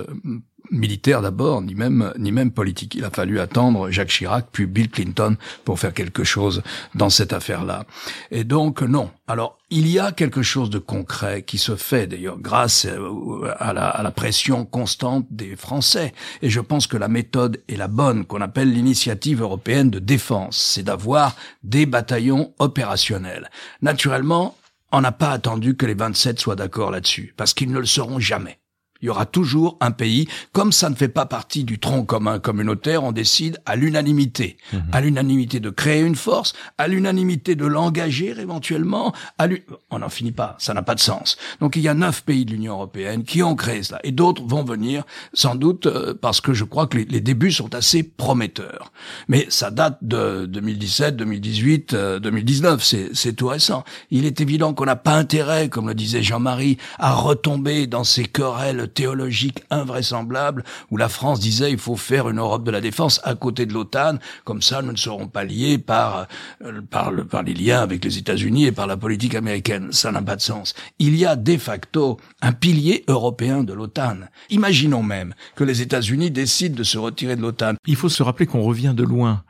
militaire 0.72 1.22
d'abord, 1.22 1.62
ni 1.62 1.76
même 1.76 2.14
ni 2.18 2.32
même 2.32 2.52
politique. 2.52 2.96
Il 2.96 3.04
a 3.04 3.10
fallu 3.10 3.40
attendre 3.40 3.90
Jacques 3.90 4.10
Chirac 4.10 4.48
puis 4.52 4.66
Bill 4.66 4.90
Clinton 4.90 5.38
pour 5.66 5.80
faire 5.80 5.94
quelque 5.94 6.24
chose 6.24 6.62
dans 6.96 7.10
cette 7.10 7.34
affaire-là. 7.34 7.86
Et 8.32 8.44
donc 8.44 8.82
non. 8.82 9.12
Alors 9.28 9.58
il 9.70 9.88
y 9.88 10.00
a 10.00 10.12
quelque 10.12 10.42
chose 10.42 10.70
de 10.70 10.80
concret 10.80 11.44
qui 11.44 11.58
se 11.58 11.76
fait 11.76 12.08
d'ailleurs 12.08 12.40
grâce 12.40 12.86
euh, 12.86 13.54
à 13.60 13.74
la, 13.74 13.88
à 13.88 14.02
la, 14.02 14.12
pression 14.12 14.66
constante 14.66 15.28
des 15.30 15.56
Français. 15.56 16.14
Et 16.42 16.50
je 16.50 16.60
pense 16.60 16.88
que 16.88 16.98
la 16.98 17.08
méthode 17.08 17.62
est 17.68 17.76
la 17.76 17.88
bonne 17.88 18.26
qu'on 18.26 18.42
appelle 18.42 18.72
l'initiative 18.72 19.42
européenne 19.42 19.92
de 19.92 20.00
défense, 20.00 20.58
c'est 20.58 20.84
d'avoir 20.84 21.36
des 21.64 21.86
bataillons 21.86 22.54
opérationnels. 22.58 23.50
Naturellement, 23.82 24.56
on 24.92 25.02
n'a 25.02 25.12
pas 25.12 25.30
attendu 25.30 25.76
que 25.76 25.86
les 25.86 25.94
27 25.94 26.40
soient 26.40 26.56
d'accord 26.56 26.92
là-dessus, 26.92 27.34
parce 27.38 27.54
qu'ils 27.54 27.72
ne 27.72 27.80
le 27.80 27.86
seront 27.86 28.20
jamais. 28.20 28.60
Il 29.02 29.06
y 29.06 29.10
aura 29.10 29.26
toujours 29.26 29.78
un 29.80 29.92
pays, 29.92 30.28
comme 30.52 30.72
ça 30.72 30.90
ne 30.90 30.96
fait 30.96 31.08
pas 31.08 31.26
partie 31.26 31.64
du 31.64 31.80
tronc 31.80 32.04
commun 32.04 32.40
communautaire, 32.40 33.04
on 33.04 33.14
décide 33.14 33.58
à 33.66 33.76
l'unanimité, 33.76 34.58
mhm. 34.74 34.84
à 34.92 35.02
l'unanimité 35.02 35.60
de 35.60 35.70
créer 35.70 36.02
une 36.02 36.16
force, 36.16 36.54
à 36.78 36.88
l'unanimité 36.88 37.56
de 37.56 37.66
l'engager 37.66 38.36
éventuellement, 38.38 39.14
à 39.38 39.48
on 39.90 40.00
n'en 40.00 40.10
finit 40.10 40.32
pas, 40.32 40.56
ça 40.60 40.74
n'a 40.74 40.82
pas 40.82 40.96
de 40.96 41.00
sens. 41.00 41.38
Donc 41.62 41.76
il 41.76 41.82
y 41.82 41.88
a 41.88 41.94
neuf 41.94 42.24
pays 42.24 42.44
de 42.44 42.52
l'Union 42.52 42.74
européenne 42.74 43.24
qui 43.24 43.42
ont 43.42 43.56
créé 43.56 43.84
cela, 43.84 44.00
et 44.04 44.12
d'autres 44.12 44.44
vont 44.44 44.64
venir 44.64 45.04
sans 45.34 45.56
doute 45.56 45.86
euh, 45.86 46.14
parce 46.20 46.42
que 46.42 46.54
je 46.54 46.66
crois 46.66 46.88
que 46.88 46.98
les, 46.98 47.22
débuts 47.22 47.52
sont 47.52 47.74
assez 47.76 48.04
prometteurs. 48.04 48.92
Mais 49.28 49.46
ça 49.50 49.72
date 49.72 49.98
de 50.02 50.46
2017, 50.46 51.16
2018, 51.16 51.96
2019, 51.96 52.84
c'est, 52.84 53.10
c'est 53.14 53.34
tout 53.34 53.48
récent. 53.48 53.84
Il 54.12 54.26
est 54.26 54.42
évident 54.42 54.74
qu'on 54.74 54.86
n'a 54.86 54.96
pas 54.96 55.16
intérêt, 55.16 55.70
comme 55.70 55.88
le 55.88 55.94
disait 55.94 56.24
Jean-Marie, 56.24 56.78
à 56.98 57.14
retomber 57.14 57.88
dans 57.88 58.04
ces 58.04 58.26
querelles 58.26 58.89
théologique 58.90 59.64
invraisemblable 59.70 60.64
où 60.92 60.98
la 60.98 61.10
France 61.10 61.40
disait 61.40 61.72
il 61.72 61.78
faut 61.78 61.96
faire 61.96 62.30
une 62.30 62.40
Europe 62.40 62.64
de 62.64 62.72
la 62.72 62.82
défense 62.82 63.22
à 63.24 63.36
côté 63.36 63.66
de 63.66 63.74
l'OTAN, 63.74 64.18
comme 64.44 64.62
ça 64.62 64.82
nous 64.82 64.92
ne 64.92 64.98
serons 64.98 65.28
pas 65.28 65.44
liés 65.44 65.78
par, 65.78 66.28
euh, 66.64 66.82
par, 66.90 67.12
le, 67.12 67.26
par 67.26 67.44
les 67.44 67.54
liens 67.54 67.82
avec 67.82 68.04
les 68.04 68.18
États-Unis 68.18 68.66
et 68.66 68.72
par 68.72 68.88
la 68.88 68.98
politique 68.98 69.36
américaine. 69.36 69.92
Ça 69.92 70.12
n'a 70.12 70.22
pas 70.22 70.36
de 70.36 70.42
sens. 70.42 70.74
Il 71.00 71.16
y 71.16 71.26
a 71.26 71.36
de 71.36 71.58
facto 71.58 72.18
un 72.42 72.52
pilier 72.52 73.04
européen 73.08 73.64
de 73.64 73.74
l'OTAN. 73.74 74.18
Imaginons 74.50 75.04
même 75.04 75.34
que 75.56 75.64
les 75.64 75.82
États-Unis 75.82 76.32
décident 76.32 76.76
de 76.76 76.84
se 76.84 76.98
retirer 76.98 77.36
de 77.36 77.42
l'OTAN. 77.42 77.74
Il 77.86 77.96
faut 77.96 78.10
se 78.10 78.24
rappeler 78.24 78.46
qu'on 78.46 78.64
revient 78.64 78.94
de 78.96 79.04
loin 79.04 79.44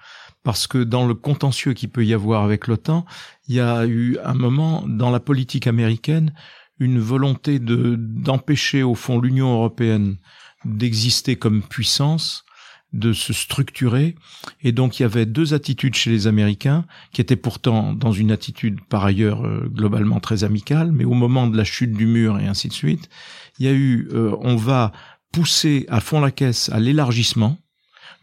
parce 0.44 0.68
que 0.68 0.78
dans 0.78 1.06
le 1.06 1.14
contentieux 1.14 1.74
qu'il 1.74 1.90
peut 1.90 2.06
y 2.06 2.14
avoir 2.14 2.44
avec 2.44 2.68
l'OTAN, 2.68 3.06
il 3.48 3.56
y 3.56 3.60
a 3.60 3.86
eu 3.86 4.18
un 4.24 4.34
moment 4.34 4.84
dans 4.88 5.12
la 5.12 5.20
politique 5.20 5.68
américaine 5.68 6.34
une 6.80 7.00
volonté 7.00 7.60
de 7.60 7.96
d'empêcher 7.98 8.84
au 8.84 8.96
fond 8.96 9.20
l'Union 9.20 9.54
européenne 9.54 10.18
d'exister 10.66 11.36
comme 11.36 11.62
puissance, 11.62 12.44
de 12.94 13.14
se 13.14 13.34
structurer. 13.34 14.16
Et 14.62 14.72
donc 14.72 15.00
il 15.00 15.04
y 15.04 15.06
avait 15.06 15.26
deux 15.26 15.54
attitudes 15.54 15.96
chez 15.96 16.10
les 16.10 16.28
Américains, 16.28 16.86
qui 17.12 17.22
étaient 17.22 17.36
pourtant 17.36 17.94
dans 17.94 18.12
une 18.12 18.32
attitude 18.32 18.80
par 18.90 19.06
ailleurs 19.06 19.46
euh, 19.46 19.70
globalement 19.70 20.20
très 20.20 20.44
amicale, 20.44 20.92
mais 20.92 21.06
au 21.06 21.14
moment 21.14 21.48
de 21.48 21.58
la 21.58 21.64
chute 21.64 21.94
du 21.94 22.08
mur 22.08 22.40
et 22.40 22.48
ainsi 22.48 22.68
de 22.68 22.74
suite, 22.74 23.10
il 23.60 23.66
y 23.66 23.70
a 23.70 23.74
eu, 23.74 24.10
euh, 24.14 24.36
on 24.42 24.56
va 24.56 24.92
pousser 25.32 25.86
à 25.90 26.02
fond 26.02 26.20
la 26.20 26.32
caisse 26.32 26.70
à 26.70 26.80
l'élargissement, 26.80 27.58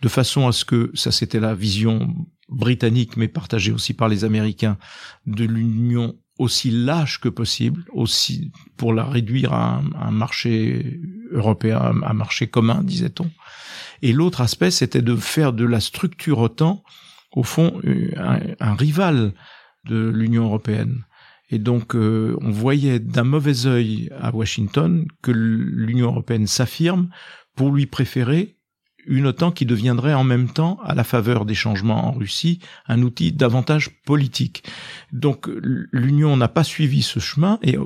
de 0.03 0.09
façon 0.09 0.49
à 0.49 0.53
ce 0.53 0.65
que, 0.65 0.91
ça 0.95 1.13
c'était 1.13 1.41
la 1.41 1.55
vision 1.55 2.15
britannique, 2.49 3.17
mais 3.17 3.29
partagée 3.29 3.73
aussi 3.73 3.95
par 3.95 4.09
les 4.09 4.25
Américains, 4.25 4.79
de 5.27 5.45
l'Union 5.45 6.17
aussi 6.39 6.71
lâche 6.71 7.21
que 7.21 7.29
possible, 7.29 7.85
aussi 7.93 8.53
pour 8.77 8.93
la 8.93 9.05
réduire 9.05 9.53
à 9.53 9.83
un, 9.99 10.11
marché 10.11 11.01
européen, 11.31 11.95
un 12.03 12.13
marché 12.13 12.47
commun, 12.47 12.83
disait-on. 12.83 13.31
Et 14.03 14.13
l'autre 14.13 14.41
aspect, 14.41 14.71
c'était 14.71 15.03
de 15.03 15.17
faire 15.17 15.53
de 15.53 15.65
la 15.65 15.81
structure 15.81 16.39
OTAN, 16.39 16.83
au 17.33 17.43
fond, 17.43 17.81
un, 18.17 18.75
rival 18.75 19.33
de 19.85 20.09
l'Union 20.09 20.45
européenne. 20.45 21.05
Et 21.49 21.59
donc, 21.59 21.95
euh, 21.95 22.37
on 22.41 22.51
voyait 22.51 22.99
d'un 22.99 23.25
mauvais 23.25 23.67
œil 23.67 24.11
à 24.21 24.35
Washington 24.35 25.07
que 25.23 25.31
l'Union 25.31 26.09
européenne 26.09 26.47
s'affirme 26.47 27.09
pour 27.55 27.73
lui 27.73 27.87
préférer 27.87 28.56
une 29.07 29.27
OTAN 29.27 29.53
qui 29.53 29.67
deviendrait 29.67 30.15
en 30.15 30.25
même 30.25 30.49
temps, 30.49 30.79
à 30.85 30.95
la 30.95 31.05
faveur 31.05 31.45
des 31.45 31.55
changements 31.55 32.09
en 32.09 32.13
Russie, 32.13 32.61
un 32.87 33.03
outil 33.03 33.33
davantage 33.33 33.91
politique. 34.05 34.65
Donc 35.13 35.49
l'Union 35.93 36.37
n'a 36.37 36.49
pas 36.49 36.65
suivi 36.65 37.03
ce 37.03 37.21
chemin, 37.21 37.59
et 37.63 37.77
euh, 37.77 37.85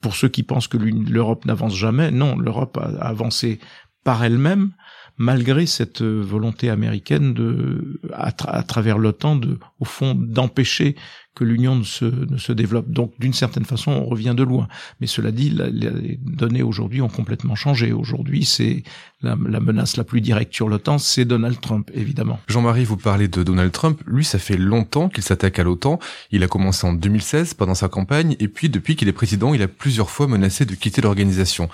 pour 0.00 0.14
ceux 0.14 0.28
qui 0.28 0.42
pensent 0.42 0.68
que 0.68 0.78
l'Europe 0.78 1.44
n'avance 1.44 1.76
jamais, 1.76 2.10
non, 2.10 2.36
l'Europe 2.36 2.78
a 2.78 3.06
avancé 3.06 3.58
par 4.04 4.24
elle-même, 4.24 4.72
malgré 5.18 5.66
cette 5.66 6.02
volonté 6.02 6.70
américaine 6.70 7.34
de, 7.34 8.00
à, 8.12 8.32
travers 8.32 8.98
l'OTAN, 8.98 9.36
de, 9.36 9.58
au 9.80 9.84
fond, 9.84 10.14
d'empêcher 10.14 10.96
que 11.34 11.44
l'Union 11.44 11.76
ne 11.76 11.84
se, 11.84 12.04
ne 12.04 12.36
se 12.36 12.52
développe. 12.52 12.90
Donc, 12.90 13.12
d'une 13.20 13.32
certaine 13.32 13.64
façon, 13.64 13.92
on 13.92 14.06
revient 14.06 14.34
de 14.36 14.42
loin. 14.42 14.66
Mais 15.00 15.06
cela 15.06 15.30
dit, 15.30 15.50
les 15.50 16.18
données 16.20 16.64
aujourd'hui 16.64 17.00
ont 17.00 17.08
complètement 17.08 17.54
changé. 17.54 17.92
Aujourd'hui, 17.92 18.44
c'est 18.44 18.82
la, 19.22 19.36
la, 19.48 19.60
menace 19.60 19.96
la 19.96 20.02
plus 20.02 20.20
directe 20.20 20.52
sur 20.52 20.68
l'OTAN, 20.68 20.98
c'est 20.98 21.24
Donald 21.24 21.60
Trump, 21.60 21.90
évidemment. 21.94 22.40
Jean-Marie, 22.48 22.84
vous 22.84 22.96
parlez 22.96 23.28
de 23.28 23.44
Donald 23.44 23.70
Trump. 23.70 24.02
Lui, 24.06 24.24
ça 24.24 24.40
fait 24.40 24.56
longtemps 24.56 25.08
qu'il 25.08 25.22
s'attaque 25.22 25.60
à 25.60 25.62
l'OTAN. 25.62 26.00
Il 26.32 26.42
a 26.42 26.48
commencé 26.48 26.86
en 26.86 26.92
2016 26.92 27.54
pendant 27.54 27.74
sa 27.74 27.88
campagne, 27.88 28.34
et 28.40 28.48
puis 28.48 28.68
depuis 28.68 28.96
qu'il 28.96 29.06
est 29.06 29.12
président, 29.12 29.54
il 29.54 29.62
a 29.62 29.68
plusieurs 29.68 30.10
fois 30.10 30.26
menacé 30.26 30.64
de 30.64 30.74
quitter 30.74 31.02
l'organisation. 31.02 31.68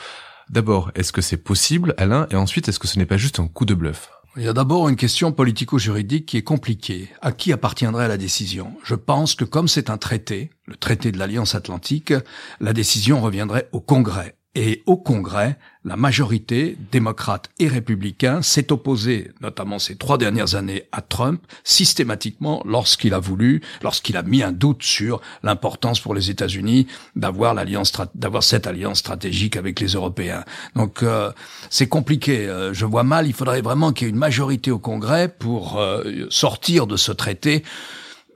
D'abord, 0.51 0.91
est-ce 0.95 1.13
que 1.13 1.23
c'est 1.23 1.37
possible, 1.37 1.95
Alain? 1.97 2.27
Et 2.31 2.37
ensuite, 2.37 2.69
est-ce 2.69 2.79
que 2.79 2.89
ce 2.89 2.99
n'est 2.99 3.07
pas 3.07 3.17
juste 3.17 3.41
un 3.41 3.49
coup 3.49 3.65
de 3.65 3.75
bluff? 3.75 4.11
Il 4.37 4.43
y 4.43 4.49
a 4.49 4.53
d'abord 4.53 4.89
une 4.89 4.97
question 4.97 5.31
politico-juridique 5.31 6.27
qui 6.27 6.37
est 6.37 6.43
compliquée. 6.43 7.09
À 7.23 7.31
qui 7.31 7.53
appartiendrait 7.53 8.09
la 8.09 8.17
décision? 8.17 8.75
Je 8.83 8.97
pense 8.97 9.37
que 9.37 9.45
comme 9.45 9.69
c'est 9.69 9.91
un 9.91 9.97
traité, 9.97 10.51
le 10.67 10.75
traité 10.75 11.13
de 11.13 11.19
l'Alliance 11.19 11.55
Atlantique, 11.55 12.13
la 12.61 12.73
décision 12.73 13.21
reviendrait 13.21 13.69
au 13.71 13.81
Congrès. 13.81 14.37
Et 14.57 14.83
au 14.87 14.97
Congrès, 14.97 15.59
la 15.85 15.97
majorité, 15.97 16.79
démocrate 16.93 17.51
et 17.59 17.67
républicain, 17.67 18.41
s'est 18.41 18.71
opposée, 18.71 19.33
notamment 19.41 19.81
ces 19.81 19.97
trois 19.97 20.17
dernières 20.17 20.55
années, 20.55 20.85
à 20.93 21.01
Trump, 21.01 21.45
systématiquement 21.65 22.63
lorsqu'il 22.65 23.15
a 23.15 23.19
voulu, 23.19 23.63
lorsqu'il 23.83 24.17
a 24.17 24.23
mis 24.23 24.45
un 24.45 24.53
doute 24.53 24.85
sur 24.85 25.21
l'importance 25.43 25.99
pour 25.99 26.15
les 26.15 26.31
États-Unis 26.31 26.87
d'avoir 27.17 27.53
l'alliance, 27.53 27.93
d'avoir 28.15 28.45
cette 28.45 28.69
alliance 28.69 29.01
stratégique 29.01 29.57
avec 29.57 29.81
les 29.81 29.89
Européens. 29.89 30.45
Donc 30.77 31.03
euh, 31.03 31.33
c'est 31.69 31.89
compliqué. 31.89 32.47
Euh, 32.47 32.73
je 32.73 32.87
vois 32.87 33.03
mal. 33.03 33.27
Il 33.27 33.35
faudrait 33.35 33.61
vraiment 33.61 33.93
qu'il 33.93 34.07
y 34.07 34.09
ait 34.09 34.13
une 34.13 34.19
majorité 34.19 34.71
au 34.71 34.79
Congrès 34.79 35.29
pour 35.29 35.79
euh, 35.79 36.27
sortir 36.31 36.87
de 36.87 36.97
ce 36.97 37.11
traité. 37.11 37.65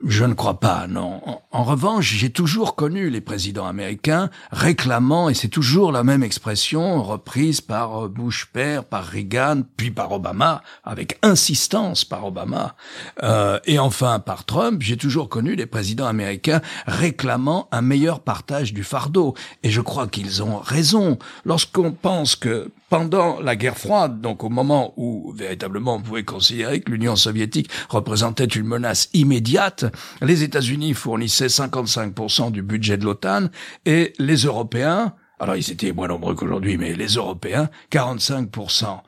Je 0.05 0.23
ne 0.23 0.33
crois 0.33 0.61
pas, 0.61 0.87
non. 0.87 1.21
En, 1.51 1.63
revanche, 1.63 2.13
j'ai 2.15 2.29
toujours 2.29 2.75
connu 2.75 3.09
les 3.09 3.19
présidents 3.19 3.65
américains 3.65 4.29
réclamant, 4.49 5.27
et 5.27 5.33
c'est 5.33 5.49
toujours 5.49 5.91
la 5.91 6.05
même 6.05 6.23
expression 6.23 7.03
reprise 7.03 7.59
par 7.59 8.05
euh, 8.05 8.07
Bush 8.07 8.45
père, 8.45 8.85
par 8.85 9.05
Reagan, 9.05 9.63
puis 9.75 9.91
par 9.91 10.13
Obama, 10.13 10.61
avec 10.85 11.19
insistance 11.21 12.05
par 12.05 12.25
Obama, 12.25 12.75
euh, 13.23 13.59
et 13.65 13.77
enfin 13.77 14.19
par 14.19 14.45
Trump, 14.45 14.81
j'ai 14.81 14.95
toujours 14.95 15.27
connu 15.27 15.55
les 15.55 15.65
présidents 15.65 16.07
américains 16.07 16.61
réclamant 16.87 17.67
un 17.73 17.81
meilleur 17.81 18.21
partage 18.21 18.73
du 18.73 18.85
fardeau. 18.85 19.33
Et 19.63 19.69
je 19.69 19.81
crois 19.81 20.07
qu'ils 20.07 20.41
ont 20.41 20.59
raison. 20.59 21.19
Lorsqu'on 21.43 21.91
pense 21.91 22.37
que 22.37 22.71
pendant 22.89 23.39
la 23.39 23.55
guerre 23.55 23.77
froide, 23.77 24.21
donc 24.21 24.43
au 24.43 24.49
moment 24.49 24.93
où 24.97 25.31
véritablement 25.33 25.95
on 25.95 26.01
pouvait 26.01 26.23
considérer 26.23 26.81
que 26.81 26.91
l'Union 26.91 27.15
soviétique 27.15 27.69
représentait 27.89 28.45
une 28.45 28.65
menace 28.65 29.09
immédiate, 29.13 29.85
les 30.21 30.43
États-Unis 30.43 30.93
fournissaient 30.93 31.47
55% 31.47 32.51
du 32.51 32.61
budget 32.61 32.97
de 32.97 33.05
l'OTAN 33.05 33.47
et 33.85 34.13
les 34.19 34.37
Européens 34.37 35.13
alors 35.39 35.55
ils 35.55 35.71
étaient 35.71 35.93
moins 35.93 36.07
nombreux 36.07 36.35
qu'aujourd'hui, 36.35 36.77
mais 36.77 36.93
les 36.93 37.15
Européens, 37.15 37.69
45%. 37.91 38.99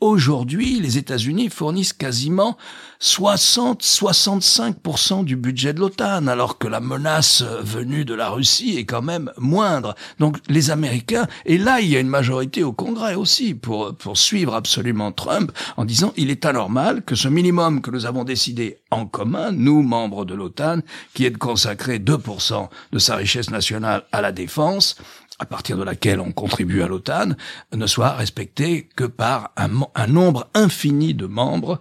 Aujourd'hui, 0.00 0.80
les 0.80 0.96
États-Unis 0.96 1.50
fournissent 1.50 1.92
quasiment 1.92 2.56
60-65% 3.02 5.24
du 5.24 5.36
budget 5.36 5.74
de 5.74 5.80
l'OTAN, 5.80 6.26
alors 6.26 6.56
que 6.56 6.68
la 6.68 6.80
menace 6.80 7.42
venue 7.42 8.06
de 8.06 8.14
la 8.14 8.30
Russie 8.30 8.78
est 8.78 8.86
quand 8.86 9.02
même 9.02 9.30
moindre. 9.36 9.94
Donc 10.18 10.38
les 10.48 10.70
Américains, 10.70 11.26
et 11.44 11.58
là 11.58 11.80
il 11.80 11.88
y 11.88 11.96
a 11.96 12.00
une 12.00 12.08
majorité 12.08 12.64
au 12.64 12.72
Congrès 12.72 13.14
aussi 13.14 13.52
pour, 13.54 13.94
pour 13.94 14.16
suivre 14.16 14.54
absolument 14.54 15.12
Trump 15.12 15.52
en 15.76 15.84
disant 15.84 16.14
il 16.16 16.30
est 16.30 16.46
anormal 16.46 17.02
que 17.02 17.14
ce 17.14 17.28
minimum 17.28 17.82
que 17.82 17.90
nous 17.90 18.06
avons 18.06 18.24
décidé 18.24 18.78
en 18.90 19.04
commun, 19.06 19.52
nous 19.52 19.82
membres 19.82 20.24
de 20.24 20.32
l'OTAN, 20.34 20.78
qui 21.12 21.26
est 21.26 21.30
de 21.30 21.36
consacrer 21.36 21.98
2% 21.98 22.70
de 22.92 22.98
sa 22.98 23.16
richesse 23.16 23.50
nationale 23.50 24.04
à 24.12 24.22
la 24.22 24.32
défense, 24.32 24.96
à 25.40 25.46
partir 25.46 25.76
de 25.76 25.82
laquelle 25.82 26.20
on 26.20 26.32
contribue 26.32 26.82
à 26.82 26.86
l'OTAN, 26.86 27.30
ne 27.74 27.86
soit 27.86 28.10
respecté 28.10 28.88
que 28.94 29.04
par 29.04 29.52
un, 29.56 30.06
nombre 30.06 30.48
infini 30.54 31.14
de 31.14 31.26
membres. 31.26 31.80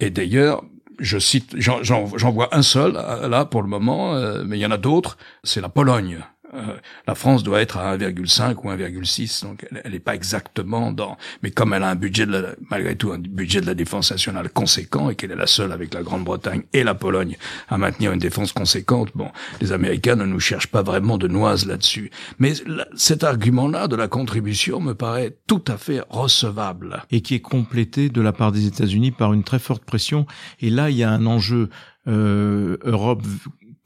Et 0.00 0.10
d'ailleurs, 0.10 0.62
je 1.00 1.18
cite, 1.18 1.56
j'en 1.58 2.30
vois 2.30 2.56
un 2.56 2.62
seul 2.62 2.92
là 2.92 3.44
pour 3.44 3.62
le 3.62 3.68
moment, 3.68 4.14
euh, 4.14 4.44
mais 4.46 4.58
il 4.58 4.60
y 4.60 4.66
en 4.66 4.70
a 4.70 4.78
d'autres, 4.78 5.18
c'est 5.42 5.60
la 5.60 5.68
Pologne. 5.68 6.24
Euh, 6.54 6.76
la 7.06 7.14
France 7.14 7.42
doit 7.42 7.60
être 7.60 7.76
à 7.76 7.96
1,5 7.96 8.56
ou 8.64 8.70
1,6, 8.70 9.42
donc 9.44 9.66
elle 9.84 9.92
n'est 9.92 9.98
pas 9.98 10.14
exactement 10.14 10.92
dans. 10.92 11.16
Mais 11.42 11.50
comme 11.50 11.74
elle 11.74 11.82
a 11.82 11.90
un 11.90 11.94
budget 11.94 12.26
de 12.26 12.32
la, 12.32 12.48
malgré 12.70 12.96
tout 12.96 13.12
un 13.12 13.18
budget 13.18 13.60
de 13.60 13.66
la 13.66 13.74
défense 13.74 14.10
nationale 14.10 14.48
conséquent 14.50 15.10
et 15.10 15.14
qu'elle 15.14 15.32
est 15.32 15.36
la 15.36 15.46
seule 15.46 15.72
avec 15.72 15.92
la 15.92 16.02
Grande-Bretagne 16.02 16.62
et 16.72 16.84
la 16.84 16.94
Pologne 16.94 17.36
à 17.68 17.76
maintenir 17.76 18.12
une 18.12 18.18
défense 18.18 18.52
conséquente, 18.52 19.10
bon, 19.14 19.30
les 19.60 19.72
Américains 19.72 20.16
ne 20.16 20.24
nous 20.24 20.40
cherchent 20.40 20.68
pas 20.68 20.82
vraiment 20.82 21.18
de 21.18 21.28
noises 21.28 21.66
là-dessus. 21.66 22.10
Mais 22.38 22.54
cet 22.96 23.24
argument-là 23.24 23.88
de 23.88 23.96
la 23.96 24.08
contribution 24.08 24.80
me 24.80 24.94
paraît 24.94 25.36
tout 25.46 25.64
à 25.66 25.76
fait 25.76 26.00
recevable 26.08 27.02
et 27.10 27.20
qui 27.20 27.34
est 27.34 27.40
complété 27.40 28.08
de 28.08 28.20
la 28.20 28.32
part 28.32 28.52
des 28.52 28.66
États-Unis 28.66 29.10
par 29.10 29.32
une 29.32 29.44
très 29.44 29.58
forte 29.58 29.84
pression. 29.84 30.26
Et 30.60 30.70
là, 30.70 30.90
il 30.90 30.96
y 30.96 31.04
a 31.04 31.10
un 31.10 31.26
enjeu 31.26 31.68
euh, 32.06 32.78
Europe 32.84 33.22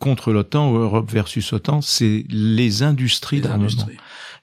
contre 0.03 0.33
l'OTAN 0.33 0.73
ou 0.73 0.79
Europe 0.79 1.09
versus 1.11 1.53
OTAN, 1.53 1.81
c'est 1.81 2.25
les 2.29 2.83
industries 2.83 3.41
d'armement. 3.41 3.87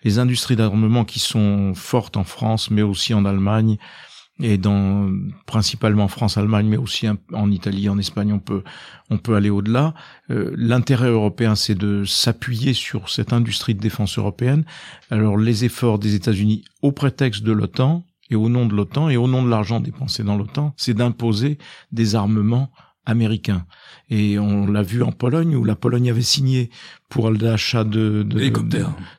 Les 0.06 0.18
industries 0.18 0.56
d'armement 0.56 1.04
qui 1.04 1.20
sont 1.20 1.74
fortes 1.76 2.16
en 2.16 2.24
France, 2.24 2.72
mais 2.72 2.82
aussi 2.82 3.14
en 3.14 3.26
Allemagne 3.26 3.78
et 4.42 4.58
dans 4.58 5.12
principalement 5.46 6.08
France, 6.08 6.38
Allemagne, 6.38 6.66
mais 6.66 6.78
aussi 6.78 7.08
en 7.34 7.52
Italie, 7.52 7.90
en 7.90 7.98
Espagne, 7.98 8.32
on 8.32 8.40
peut 8.40 8.64
on 9.10 9.18
peut 9.18 9.36
aller 9.36 9.50
au-delà. 9.50 9.94
Euh, 10.32 10.54
l'intérêt 10.56 11.10
européen, 11.10 11.56
c'est 11.56 11.76
de 11.76 12.06
s'appuyer 12.06 12.74
sur 12.74 13.10
cette 13.10 13.34
industrie 13.34 13.76
de 13.76 13.82
défense 13.82 14.18
européenne. 14.18 14.64
Alors 15.12 15.38
les 15.38 15.66
efforts 15.66 16.00
des 16.00 16.16
États-Unis 16.16 16.64
au 16.82 16.94
prétexte 16.94 17.44
de 17.44 17.52
l'OTAN 17.52 18.06
et 18.30 18.36
au 18.36 18.48
nom 18.48 18.66
de 18.66 18.74
l'OTAN 18.76 19.10
et 19.10 19.18
au 19.18 19.28
nom 19.28 19.44
de 19.44 19.50
l'argent 19.50 19.82
dépensé 19.82 20.24
dans 20.24 20.38
l'OTAN, 20.38 20.74
c'est 20.78 20.94
d'imposer 20.94 21.58
des 21.92 22.16
armements 22.16 22.72
américains. 23.06 23.66
Et 24.10 24.40
on 24.40 24.66
l'a 24.68 24.82
vu 24.82 25.04
en 25.04 25.12
Pologne, 25.12 25.56
où 25.56 25.64
la 25.64 25.76
Pologne 25.76 26.10
avait 26.10 26.22
signé 26.22 26.70
pour 27.10 27.32
l'achat 27.32 27.84
de, 27.84 28.24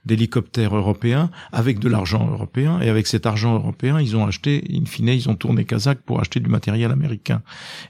d'hélicoptères 0.04 0.76
européens 0.76 1.30
avec 1.52 1.80
de 1.80 1.88
l'argent 1.88 2.28
européen. 2.30 2.80
Et 2.80 2.88
avec 2.88 3.06
cet 3.06 3.26
argent 3.26 3.54
européen, 3.54 4.00
ils 4.00 4.16
ont 4.16 4.26
acheté, 4.26 4.64
in 4.73 4.87
fine, 4.87 5.09
ils 5.09 5.28
ont 5.28 5.35
tourné 5.35 5.64
Kazakh 5.64 6.00
pour 6.00 6.20
acheter 6.20 6.40
du 6.40 6.49
matériel 6.49 6.92
américain. 6.92 7.42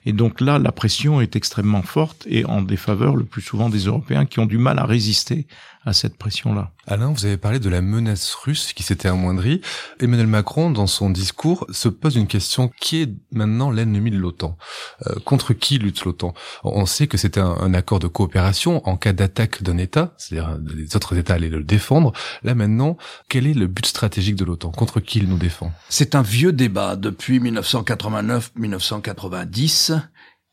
Et 0.06 0.12
donc 0.12 0.40
là, 0.40 0.58
la 0.58 0.72
pression 0.72 1.20
est 1.20 1.36
extrêmement 1.36 1.82
forte 1.82 2.26
et 2.28 2.44
en 2.46 2.62
défaveur 2.62 3.16
le 3.16 3.24
plus 3.24 3.42
souvent 3.42 3.68
des 3.68 3.80
Européens 3.80 4.24
qui 4.24 4.40
ont 4.40 4.46
du 4.46 4.58
mal 4.58 4.78
à 4.78 4.86
résister 4.86 5.46
à 5.84 5.94
cette 5.94 6.18
pression-là. 6.18 6.72
Alain, 6.86 7.10
vous 7.10 7.24
avez 7.24 7.38
parlé 7.38 7.58
de 7.58 7.68
la 7.70 7.80
menace 7.80 8.34
russe 8.34 8.74
qui 8.74 8.82
s'était 8.82 9.08
amoindrie. 9.08 9.62
Emmanuel 9.98 10.26
Macron, 10.26 10.70
dans 10.70 10.86
son 10.86 11.08
discours, 11.08 11.66
se 11.70 11.88
pose 11.88 12.16
une 12.16 12.26
question 12.26 12.70
qui 12.80 13.02
est 13.02 13.10
maintenant 13.32 13.70
l'ennemi 13.70 14.10
de 14.10 14.18
l'OTAN? 14.18 14.58
Euh, 15.06 15.14
contre 15.24 15.54
qui 15.54 15.78
lutte 15.78 16.04
l'OTAN? 16.04 16.34
On 16.64 16.84
sait 16.90 17.06
que 17.06 17.16
c'était 17.16 17.40
un, 17.40 17.56
un, 17.60 17.74
accord 17.74 17.98
de 17.98 18.08
coopération 18.08 18.86
en 18.88 18.96
cas 18.96 19.12
d'attaque 19.12 19.62
d'un 19.62 19.76
État, 19.78 20.14
c'est-à-dire 20.18 20.58
les 20.74 20.96
autres 20.96 21.16
États 21.16 21.34
allaient 21.34 21.48
le 21.48 21.62
défendre. 21.62 22.12
Là 22.42 22.54
maintenant, 22.54 22.96
quel 23.28 23.46
est 23.46 23.54
le 23.54 23.66
but 23.66 23.86
stratégique 23.86 24.36
de 24.36 24.44
l'OTAN? 24.44 24.70
Contre 24.70 25.00
qui 25.00 25.18
il 25.18 25.28
nous 25.28 25.38
défend? 25.38 25.72
C'est 25.88 26.14
un 26.14 26.22
vieux 26.22 26.52
débat 26.52 26.96
depuis 26.96 27.40
1989-1990 27.40 30.00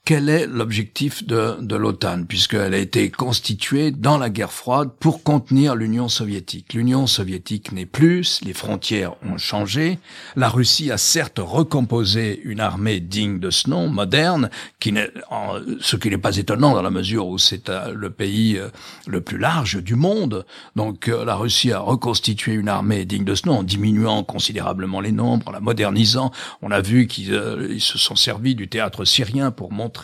quel 0.08 0.30
est 0.30 0.48
l'objectif 0.48 1.28
de, 1.28 1.58
de 1.60 1.76
l'OTAN, 1.76 2.24
puisqu'elle 2.24 2.74
a 2.74 2.78
été 2.78 3.10
constituée 3.12 3.92
dans 3.92 4.18
la 4.18 4.30
guerre 4.30 4.53
froide 4.53 4.92
pour 5.01 5.22
contenir 5.22 5.75
l'Union 5.75 6.08
soviétique. 6.08 6.74
L'Union 6.74 7.08
soviétique 7.08 7.74
n'est 7.74 7.86
plus, 7.86 8.40
les 8.46 8.53
frontières 8.53 9.16
ont 9.29 9.38
changé, 9.38 10.00
la 10.38 10.48
Russie 10.48 10.92
a 10.92 10.98
certes 10.98 11.42
recomposé 11.44 12.40
une 12.46 12.62
armée 12.62 13.01
digne 13.01 13.40
de 13.40 13.50
ce 13.50 13.70
nom, 13.70 13.90
moderne, 13.90 14.50
qui 14.79 14.94
ce 15.81 15.98
qui 15.98 16.10
n'est 16.10 16.18
pas 16.18 16.38
étonnant 16.38 16.74
dans 16.74 16.81
la 16.81 16.90
mesure 16.90 17.27
où 17.27 17.38
c'est 17.38 17.68
euh, 17.68 17.92
le 17.94 18.10
pays 18.10 18.58
euh, 18.58 18.70
le 19.08 19.20
plus 19.20 19.38
large 19.38 19.84
du 19.84 19.96
monde. 19.96 20.46
Donc 20.77 21.10
euh, 21.10 21.25
la 21.25 21.36
Russie 21.36 21.74
a 21.74 21.79
reconstitué 21.79 22.53
une 22.53 22.70
armée 22.70 23.03
digne 23.03 23.25
de 23.25 23.36
ce 23.36 23.46
nom 23.46 23.58
en 23.58 23.64
diminuant 23.64 24.24
considérablement 24.24 25.01
les 25.01 25.12
nombres, 25.12 25.50
en 25.50 25.51
la 25.51 25.60
modernisant. 25.60 26.31
On 26.62 26.72
a 26.72 26.79
vu 26.79 27.08
qu'ils 27.08 27.81
se 27.81 27.98
sont 27.98 28.16
servis 28.16 28.55
du 28.55 28.70
théâtre 28.70 29.03
syrien 29.03 29.51
pour 29.51 29.74
montrer 29.74 29.97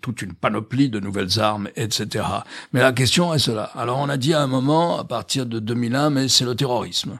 toute 0.00 0.22
une 0.22 0.34
panoplie 0.34 0.88
de 0.88 1.00
nouvelles 1.00 1.40
armes, 1.40 1.68
etc. 1.76 2.24
Mais 2.72 2.80
la 2.80 2.92
question 2.92 3.32
est 3.34 3.38
cela. 3.38 3.64
Alors 3.74 3.98
on 3.98 4.08
a 4.08 4.16
dit 4.16 4.34
à 4.34 4.40
un 4.40 4.46
moment, 4.46 4.98
à 4.98 5.04
partir 5.04 5.46
de 5.46 5.58
2001, 5.58 6.10
mais 6.10 6.28
c'est 6.28 6.44
le 6.44 6.54
terrorisme. 6.54 7.18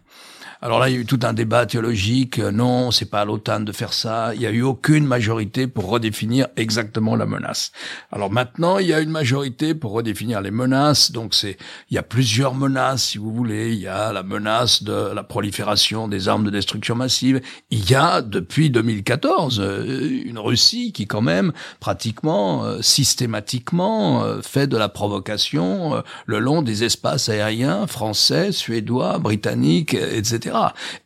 Alors 0.64 0.78
là, 0.78 0.88
il 0.88 0.94
y 0.94 0.96
a 0.96 1.00
eu 1.00 1.06
tout 1.06 1.18
un 1.24 1.32
débat 1.32 1.66
théologique. 1.66 2.38
Euh, 2.38 2.52
non, 2.52 2.92
c'est 2.92 3.10
pas 3.10 3.22
à 3.22 3.24
l'OTAN 3.24 3.58
de 3.58 3.72
faire 3.72 3.92
ça. 3.92 4.32
Il 4.32 4.38
n'y 4.38 4.46
a 4.46 4.52
eu 4.52 4.62
aucune 4.62 5.04
majorité 5.04 5.66
pour 5.66 5.88
redéfinir 5.88 6.46
exactement 6.56 7.16
la 7.16 7.26
menace. 7.26 7.72
Alors 8.12 8.30
maintenant, 8.30 8.78
il 8.78 8.86
y 8.86 8.94
a 8.94 9.00
une 9.00 9.10
majorité 9.10 9.74
pour 9.74 9.90
redéfinir 9.90 10.40
les 10.40 10.52
menaces. 10.52 11.10
Donc 11.10 11.34
c'est, 11.34 11.56
il 11.90 11.96
y 11.96 11.98
a 11.98 12.04
plusieurs 12.04 12.54
menaces, 12.54 13.02
si 13.06 13.18
vous 13.18 13.32
voulez. 13.32 13.72
Il 13.72 13.80
y 13.80 13.88
a 13.88 14.12
la 14.12 14.22
menace 14.22 14.84
de 14.84 15.12
la 15.12 15.24
prolifération 15.24 16.06
des 16.06 16.28
armes 16.28 16.44
de 16.44 16.50
destruction 16.50 16.94
massive. 16.94 17.40
Il 17.70 17.90
y 17.90 17.96
a 17.96 18.22
depuis 18.22 18.70
2014 18.70 19.58
euh, 19.60 20.22
une 20.24 20.38
Russie 20.38 20.92
qui 20.92 21.08
quand 21.08 21.22
même 21.22 21.50
pratiquement 21.80 22.64
euh, 22.64 22.80
systématiquement 22.82 24.24
fait 24.42 24.68
de 24.68 24.76
la 24.76 24.88
provocation 24.88 26.04
le 26.26 26.38
long 26.38 26.62
des 26.62 26.84
espaces 26.84 27.28
aériens 27.28 27.88
français, 27.88 28.52
suédois, 28.52 29.18
britanniques, 29.18 29.94
etc. 29.94 30.51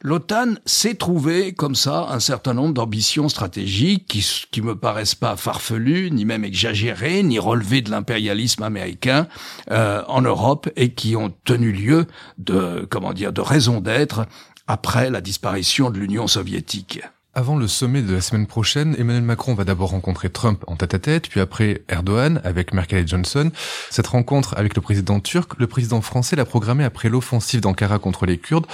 L'OTAN 0.01 0.55
s'est 0.65 0.95
trouvé 0.95 1.53
comme 1.53 1.75
ça 1.75 2.09
un 2.11 2.21
certain 2.21 2.55
nombre 2.55 2.75
d'ambitions 2.75 3.29
stratégiques 3.29 4.07
qui, 4.07 4.27
qui 4.51 4.63
me 4.63 4.77
paraissent 4.77 5.15
pas 5.15 5.37
farfelues, 5.37 6.11
ni 6.11 6.25
même 6.25 6.45
exagérées, 6.45 7.23
ni 7.23 7.39
relevées 7.39 7.83
de 7.83 7.91
l'impérialisme 7.91 8.63
américain 8.63 9.27
euh, 9.71 10.03
en 10.09 10.23
Europe 10.23 10.69
et 10.77 10.93
qui 10.93 11.17
ont 11.17 11.33
tenu 11.45 11.73
lieu 11.73 12.07
de 12.39 12.87
comment 12.91 13.13
dire 13.13 13.33
de 13.33 13.41
raison 13.41 13.81
d'être 13.81 14.27
après 14.67 15.11
la 15.11 15.21
disparition 15.21 15.91
de 15.91 15.99
l'Union 15.99 16.27
soviétique. 16.27 17.01
Avant 17.39 17.59
le 17.59 17.69
sommet 17.69 18.01
de 18.01 18.15
la 18.15 18.23
semaine 18.23 18.47
prochaine, 18.47 18.97
Emmanuel 18.99 19.23
Macron 19.23 19.53
va 19.53 19.65
d'abord 19.65 19.91
rencontrer 19.91 20.31
Trump 20.31 20.65
en 20.69 20.77
tête-à-tête, 20.77 21.29
puis 21.29 21.41
après 21.41 21.83
Erdogan 21.91 22.41
avec 22.45 22.73
Merkel 22.73 23.05
et 23.05 23.07
Johnson. 23.07 23.51
Cette 23.91 24.07
rencontre 24.07 24.55
avec 24.57 24.75
le 24.75 24.81
président 24.81 25.21
turc, 25.21 25.53
le 25.59 25.67
président 25.67 26.01
français 26.01 26.35
l'a 26.35 26.47
programmée 26.47 26.83
après 26.83 27.11
l'offensive 27.11 27.61
d'Ankara 27.61 27.99
contre 27.99 28.25
les 28.25 28.39
Kurdes. 28.39 28.65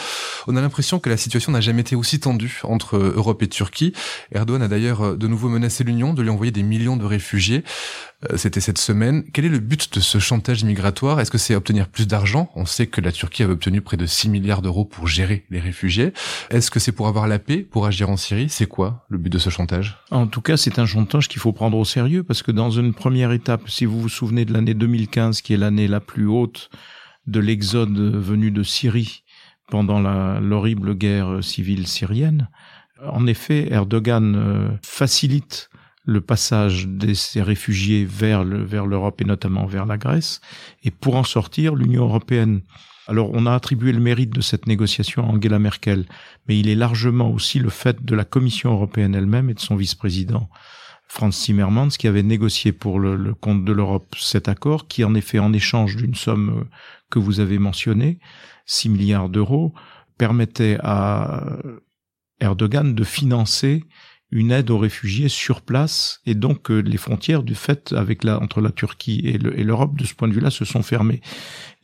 On 0.47 0.55
a 0.55 0.61
l'impression 0.61 1.01
que 1.01 1.11
la 1.11 1.17
situation 1.17 1.51
n'a 1.51 1.61
jamais 1.61 1.81
été 1.81 1.97
aussi 1.97 2.21
tendue 2.21 2.61
entre 2.63 2.99
Europe 2.99 3.43
et 3.43 3.49
Turquie. 3.49 3.95
Erdogan 4.31 4.63
a 4.63 4.69
d'ailleurs 4.69 5.17
de 5.17 5.27
nouveau 5.27 5.49
menacé 5.49 5.83
l'Union 5.83 6.15
de 6.15 6.23
lui 6.23 6.31
envoyer 6.31 6.53
des 6.53 6.63
millions 6.63 6.97
de 6.97 7.05
réfugiés. 7.05 7.65
Euh, 8.31 8.37
c'était 8.37 8.61
cette 8.61 8.79
semaine. 8.79 9.25
Quel 9.33 9.45
est 9.45 9.49
le 9.49 9.59
but 9.59 9.93
de 9.95 10.01
ce 10.01 10.19
chantage 10.19 10.65
migratoire? 10.65 11.21
Est-ce 11.21 11.31
que 11.31 11.39
c'est 11.39 11.55
obtenir 11.55 11.89
plus 11.89 12.07
d'argent? 12.07 12.51
On 12.55 12.67
sait 12.67 12.87
que 12.87 13.01
la 13.01 13.13
Turquie 13.13 13.43
avait 13.43 13.53
obtenu 13.53 13.81
près 13.81 13.97
de 13.97 14.07
6 14.07 14.29
milliards 14.29 14.63
d'euros 14.63 14.85
pour 14.85 15.09
gérer 15.09 15.45
les 15.51 15.61
réfugiés. 15.61 16.13
Est-ce 16.51 16.71
que 16.71 16.79
c'est 16.79 16.93
pour 16.93 17.09
avoir 17.09 17.27
la 17.27 17.39
paix, 17.39 17.59
pour 17.59 17.87
agir 17.87 18.11
en 18.11 18.17
Syrie? 18.17 18.49
C'est 18.53 18.67
quoi 18.67 19.07
le 19.09 19.17
but 19.17 19.31
de 19.31 19.39
ce 19.39 19.49
chantage? 19.49 19.97
En 20.11 20.27
tout 20.27 20.43
cas, 20.43 20.59
c'est 20.59 20.79
un 20.79 20.85
chantage 20.85 21.27
qu'il 21.27 21.41
faut 21.41 21.55
prendre 21.55 21.79
au 21.79 21.87
sérieux 21.87 22.23
parce 22.23 22.43
que 22.43 22.53
dans 22.53 22.71
une 22.71 22.93
première 22.93 23.33
étape, 23.33 23.71
si 23.71 23.87
vous 23.87 23.99
vous 23.99 24.11
souvenez 24.11 24.45
de 24.45 24.53
l'année 24.53 24.75
2015, 24.75 25.41
qui 25.41 25.55
est 25.55 25.57
l'année 25.57 25.89
la 25.89 26.01
plus 26.01 26.27
haute 26.27 26.69
de 27.27 27.41
l'exode 27.41 27.97
venu 27.97 28.51
de 28.51 28.63
Syrie 28.63 29.25
pendant 29.71 30.01
l'horrible 30.39 30.95
guerre 30.95 31.43
civile 31.43 31.87
syrienne, 31.87 32.51
en 33.03 33.27
effet, 33.27 33.73
Erdogan 33.73 34.37
euh, 34.37 34.69
facilite 34.83 35.71
le 36.05 36.21
passage 36.21 36.89
de 36.89 37.15
ces 37.15 37.41
réfugiés 37.41 38.05
vers 38.05 38.45
le, 38.45 38.63
vers 38.63 38.85
l'Europe 38.85 39.23
et 39.23 39.25
notamment 39.25 39.65
vers 39.65 39.87
la 39.87 39.97
Grèce. 39.97 40.43
Et 40.83 40.91
pour 40.91 41.17
en 41.17 41.25
sortir, 41.25 41.75
l'Union 41.75 42.03
européenne 42.03 42.61
Alors 43.09 43.31
on 43.33 43.47
a 43.47 43.55
attribué 43.55 43.93
le 43.93 44.01
mérite 44.01 44.31
de 44.31 44.41
cette 44.41 44.67
négociation 44.67 45.25
à 45.25 45.33
Angela 45.33 45.59
Merkel, 45.59 46.07
mais 46.47 46.59
il 46.59 46.69
est 46.69 46.75
largement 46.75 47.31
aussi 47.31 47.59
le 47.59 47.71
fait 47.71 48.05
de 48.05 48.15
la 48.15 48.25
Commission 48.25 48.73
européenne 48.73 49.15
elle-même 49.15 49.51
et 49.51 49.55
de 49.55 49.61
son 49.61 49.77
vice-président 49.77 50.49
Franz 51.09 51.45
Timmermans 51.45 51.89
qui 51.89 52.09
avait 52.09 52.23
négocié 52.23 52.73
pour 52.73 52.99
le, 52.99 53.35
compte 53.35 53.65
de 53.65 53.73
l'Europe 53.73 54.15
cet 54.19 54.49
accord 54.49 54.89
qui 54.89 55.05
en 55.05 55.15
effet 55.15 55.39
en 55.39 55.53
échange 55.53 55.97
d'une 55.97 56.15
somme 56.15 56.61
euh, 56.61 56.65
que 57.11 57.19
vous 57.19 57.41
avez 57.41 57.59
mentionnée, 57.59 58.19
6 58.67 58.89
milliards 58.89 59.29
d'euros, 59.29 59.75
permettait 60.17 60.79
à 60.83 61.59
Erdogan 62.41 62.95
de 62.95 63.05
financer 63.05 63.85
une 64.33 64.51
aide 64.51 64.71
aux 64.71 64.79
réfugiés 64.79 65.29
sur 65.29 65.61
place 65.61 66.21
et 66.25 66.35
donc 66.35 66.71
euh, 66.71 66.81
les 66.81 66.97
frontières 66.97 67.43
du 67.43 67.55
fait 67.55 67.93
avec 67.93 68.25
la 68.25 68.41
entre 68.41 68.63
la 68.63 68.71
Turquie 68.71 69.21
et 69.25 69.37
l'Europe 69.39 69.97
de 69.99 70.05
ce 70.05 70.15
point 70.15 70.27
de 70.27 70.33
vue-là 70.33 70.51
se 70.51 70.65
sont 70.65 70.83
fermées. 70.83 71.21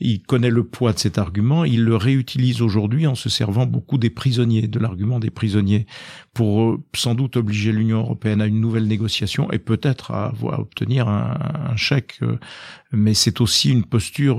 Il 0.00 0.22
connaît 0.22 0.50
le 0.50 0.64
poids 0.64 0.92
de 0.92 0.98
cet 0.98 1.18
argument, 1.18 1.64
il 1.64 1.84
le 1.84 1.96
réutilise 1.96 2.62
aujourd'hui 2.62 3.06
en 3.06 3.14
se 3.14 3.28
servant 3.28 3.66
beaucoup 3.66 3.98
des 3.98 4.10
prisonniers, 4.10 4.66
de 4.66 4.78
l'argument 4.78 5.18
des 5.18 5.30
prisonniers, 5.30 5.86
pour 6.32 6.62
euh, 6.62 6.82
sans 6.94 7.14
doute 7.14 7.36
obliger 7.36 7.70
l'Union 7.70 7.98
européenne 7.98 8.40
à 8.40 8.46
une 8.46 8.60
nouvelle 8.60 8.86
négociation 8.86 9.50
et 9.52 9.58
peut-être 9.58 10.12
à, 10.12 10.32
à, 10.50 10.60
obtenir 10.60 11.08
un, 11.08 11.38
un 11.70 11.76
chèque 11.76 12.18
euh, 12.22 12.38
mais 12.90 13.12
c'est 13.12 13.42
aussi 13.42 13.70
une 13.70 13.84
posture 13.84 14.38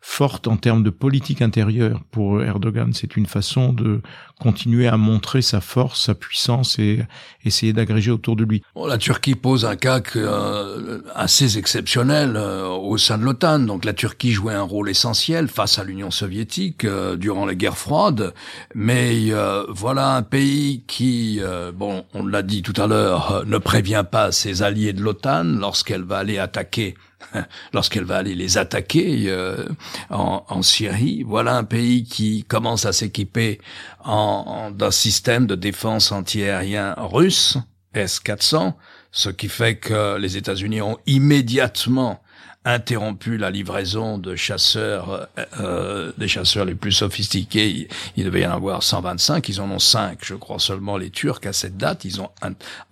forte 0.00 0.48
en 0.48 0.56
termes 0.56 0.82
de 0.82 0.90
politique 0.90 1.42
intérieure 1.42 2.02
pour 2.10 2.42
Erdogan. 2.42 2.92
C'est 2.92 3.16
une 3.16 3.26
façon 3.26 3.72
de 3.72 4.02
continuer 4.40 4.88
à 4.88 4.96
montrer 4.96 5.42
sa 5.42 5.60
force, 5.60 6.06
sa 6.06 6.16
puissance 6.16 6.80
et 6.80 7.00
essayer 7.44 7.72
d'agréger 7.72 8.10
autour 8.10 8.36
de 8.36 8.44
lui. 8.44 8.62
Bon, 8.74 8.86
la 8.86 8.98
Turquie 8.98 9.34
pose 9.34 9.64
un 9.64 9.76
cas 9.76 10.00
euh, 10.16 11.00
assez 11.14 11.58
exceptionnel 11.58 12.34
euh, 12.36 12.66
au 12.68 12.98
sein 12.98 13.18
de 13.18 13.24
l'OTAN. 13.24 13.60
Donc 13.60 13.84
la 13.84 13.92
Turquie 13.92 14.32
jouait 14.32 14.54
un 14.54 14.62
rôle 14.62 14.90
essentiel 14.90 15.48
face 15.48 15.78
à 15.78 15.84
l'Union 15.84 16.10
soviétique 16.10 16.86
durant 17.16 17.46
la 17.46 17.54
guerre 17.54 17.76
froide, 17.76 18.34
mais 18.74 19.32
voilà 19.68 20.16
un 20.16 20.22
pays 20.22 20.82
qui, 20.86 21.40
bon, 21.74 22.04
on 22.14 22.26
l'a 22.26 22.42
dit 22.42 22.62
tout 22.62 22.80
à 22.80 22.86
l'heure, 22.86 23.44
ne 23.46 23.58
prévient 23.58 24.04
pas 24.10 24.32
ses 24.32 24.62
alliés 24.62 24.92
de 24.92 25.02
l'OTAN 25.02 25.44
lorsqu'elle 25.44 26.04
va 26.04 26.18
aller 26.18 26.38
attaquer 26.38 26.94
lorsqu'elle 27.72 28.04
va 28.04 28.16
aller 28.16 28.34
les 28.34 28.58
attaquer 28.58 29.24
euh, 29.26 29.64
en, 30.10 30.62
Syrie. 30.62 31.22
Voilà 31.22 31.56
un 31.56 31.64
pays 31.64 32.04
qui 32.04 32.44
commence 32.44 32.86
à 32.86 32.92
s'équiper 32.92 33.60
en, 34.04 34.70
d'un 34.70 34.90
système 34.90 35.46
de 35.46 35.54
défense 35.54 36.12
antiaérien 36.12 36.94
russe, 36.96 37.58
S-400, 37.94 38.74
ce 39.10 39.30
qui 39.30 39.48
fait 39.48 39.76
que 39.76 40.16
les 40.18 40.36
États-Unis 40.36 40.82
ont 40.82 40.98
immédiatement 41.06 42.20
interrompu 42.64 43.38
la 43.38 43.50
livraison 43.50 44.18
de 44.18 44.36
chasseurs, 44.36 45.28
euh, 45.38 45.44
euh, 45.60 46.12
des 46.18 46.28
chasseurs 46.28 46.64
les 46.64 46.74
plus 46.74 46.92
sophistiqués. 46.92 47.88
Il, 48.16 48.24
devait 48.24 48.42
y 48.42 48.46
en 48.46 48.52
avoir 48.52 48.82
125, 48.82 49.48
ils 49.48 49.60
en 49.60 49.70
ont 49.70 49.78
5, 49.78 50.18
je 50.22 50.34
crois 50.34 50.58
seulement 50.58 50.96
les 50.96 51.10
Turcs 51.10 51.40
à 51.44 51.52
cette 51.52 51.76
date. 51.76 52.04
Ils 52.04 52.20
ont 52.20 52.30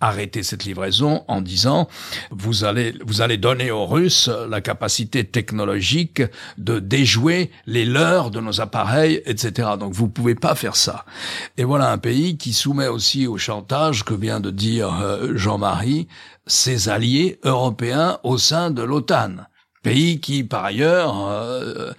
arrêté 0.01 0.41
cette 0.41 0.63
livraison 0.63 1.23
en 1.27 1.41
disant 1.41 1.87
vous 2.31 2.63
allez 2.63 2.95
vous 3.05 3.21
allez 3.21 3.37
donner 3.37 3.69
aux 3.69 3.85
Russes 3.85 4.29
la 4.49 4.61
capacité 4.61 5.23
technologique 5.23 6.23
de 6.57 6.79
déjouer 6.79 7.51
les 7.65 7.85
leurs 7.85 8.31
de 8.31 8.39
nos 8.39 8.61
appareils, 8.61 9.21
etc. 9.25 9.69
Donc 9.79 9.93
vous 9.93 10.07
pouvez 10.07 10.35
pas 10.35 10.55
faire 10.55 10.75
ça. 10.75 11.05
Et 11.57 11.63
voilà 11.63 11.91
un 11.91 11.97
pays 11.97 12.37
qui 12.37 12.53
soumet 12.53 12.87
aussi 12.87 13.27
au 13.27 13.37
chantage 13.37 14.03
que 14.03 14.13
vient 14.13 14.39
de 14.39 14.49
dire 14.49 15.01
euh, 15.01 15.35
Jean-Marie 15.35 16.07
ses 16.47 16.89
alliés 16.89 17.39
européens 17.43 18.19
au 18.23 18.37
sein 18.37 18.71
de 18.71 18.81
l'OTAN 18.81 19.35
pays 19.87 20.19
qui, 20.19 20.43
par 20.43 20.65
ailleurs, 20.65 21.27
euh, 21.27 21.91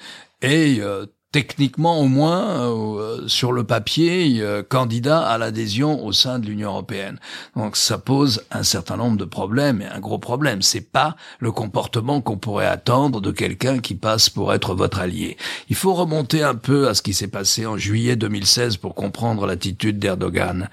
est 0.43 0.81
euh, 0.81 1.07
techniquement 1.39 2.01
au 2.01 2.09
moins 2.09 2.69
euh, 2.69 3.29
sur 3.29 3.53
le 3.53 3.63
papier 3.63 4.41
euh, 4.41 4.65
candidat 4.65 5.21
à 5.21 5.39
l'adhésion 5.39 6.05
au 6.05 6.11
sein 6.11 6.41
de 6.41 6.47
l'Union 6.47 6.71
européenne. 6.71 7.21
Donc 7.55 7.77
ça 7.77 7.97
pose 7.97 8.43
un 8.51 8.65
certain 8.65 8.97
nombre 8.97 9.17
de 9.17 9.25
problèmes 9.25 9.81
et 9.81 9.87
un 9.87 10.01
gros 10.01 10.19
problème. 10.19 10.63
C'est 10.63 10.91
pas 10.91 11.15
le 11.39 11.53
comportement 11.53 12.21
qu'on 12.21 12.39
pourrait 12.39 12.67
attendre 12.67 13.21
de 13.21 13.31
quelqu'un 13.31 13.79
qui 13.79 13.95
passe 13.95 14.29
pour 14.29 14.53
être 14.53 14.75
votre 14.75 14.99
allié. 14.99 15.37
Il 15.69 15.77
faut 15.77 15.95
remonter 15.95 16.43
un 16.43 16.57
peu 16.57 16.89
à 16.89 16.95
ce 16.95 17.03
qui 17.03 17.15
s'est 17.15 17.29
passé 17.29 17.67
en 17.67 17.77
juillet 17.77 18.17
2016 18.17 18.77
pour 18.79 18.97
comprendre 18.97 19.47
l'attitude 19.47 20.01
d'Erdogan. 20.01 20.69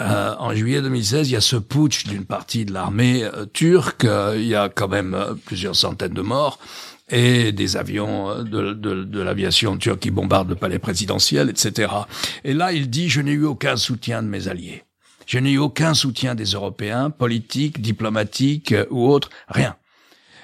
Euh, 0.00 0.34
en 0.38 0.54
juillet 0.54 0.80
2016, 0.80 1.28
il 1.28 1.32
y 1.34 1.36
a 1.36 1.42
ce 1.42 1.56
putsch 1.56 2.06
d'une 2.06 2.24
partie 2.24 2.64
de 2.64 2.72
l'armée 2.72 3.28
turque. 3.52 4.06
il 4.36 4.46
y 4.46 4.54
a 4.54 4.70
quand 4.70 4.88
même 4.88 5.14
plusieurs 5.44 5.76
centaines 5.76 6.14
de 6.14 6.22
morts 6.22 6.58
et 7.10 7.52
des 7.52 7.76
avions 7.76 8.30
euh, 8.30 8.42
de, 8.42 8.72
de, 8.74 9.20
l'aviation 9.20 9.76
turque 9.76 10.00
qui 10.00 10.10
bombardent 10.10 10.50
le 10.50 10.54
palais 10.54 10.78
présidentiel, 10.78 11.50
etc. 11.50 11.92
Et 12.44 12.54
là, 12.54 12.72
il 12.72 12.90
dit, 12.90 13.08
je 13.08 13.20
n'ai 13.20 13.32
eu 13.32 13.44
aucun 13.44 13.76
soutien 13.76 14.22
de 14.22 14.28
mes 14.28 14.48
alliés. 14.48 14.84
Je 15.26 15.38
n'ai 15.38 15.52
eu 15.52 15.58
aucun 15.58 15.94
soutien 15.94 16.34
des 16.34 16.44
Européens, 16.44 17.10
politiques, 17.10 17.80
diplomatiques 17.80 18.72
euh, 18.72 18.86
ou 18.90 19.08
autres, 19.08 19.30
rien. 19.48 19.76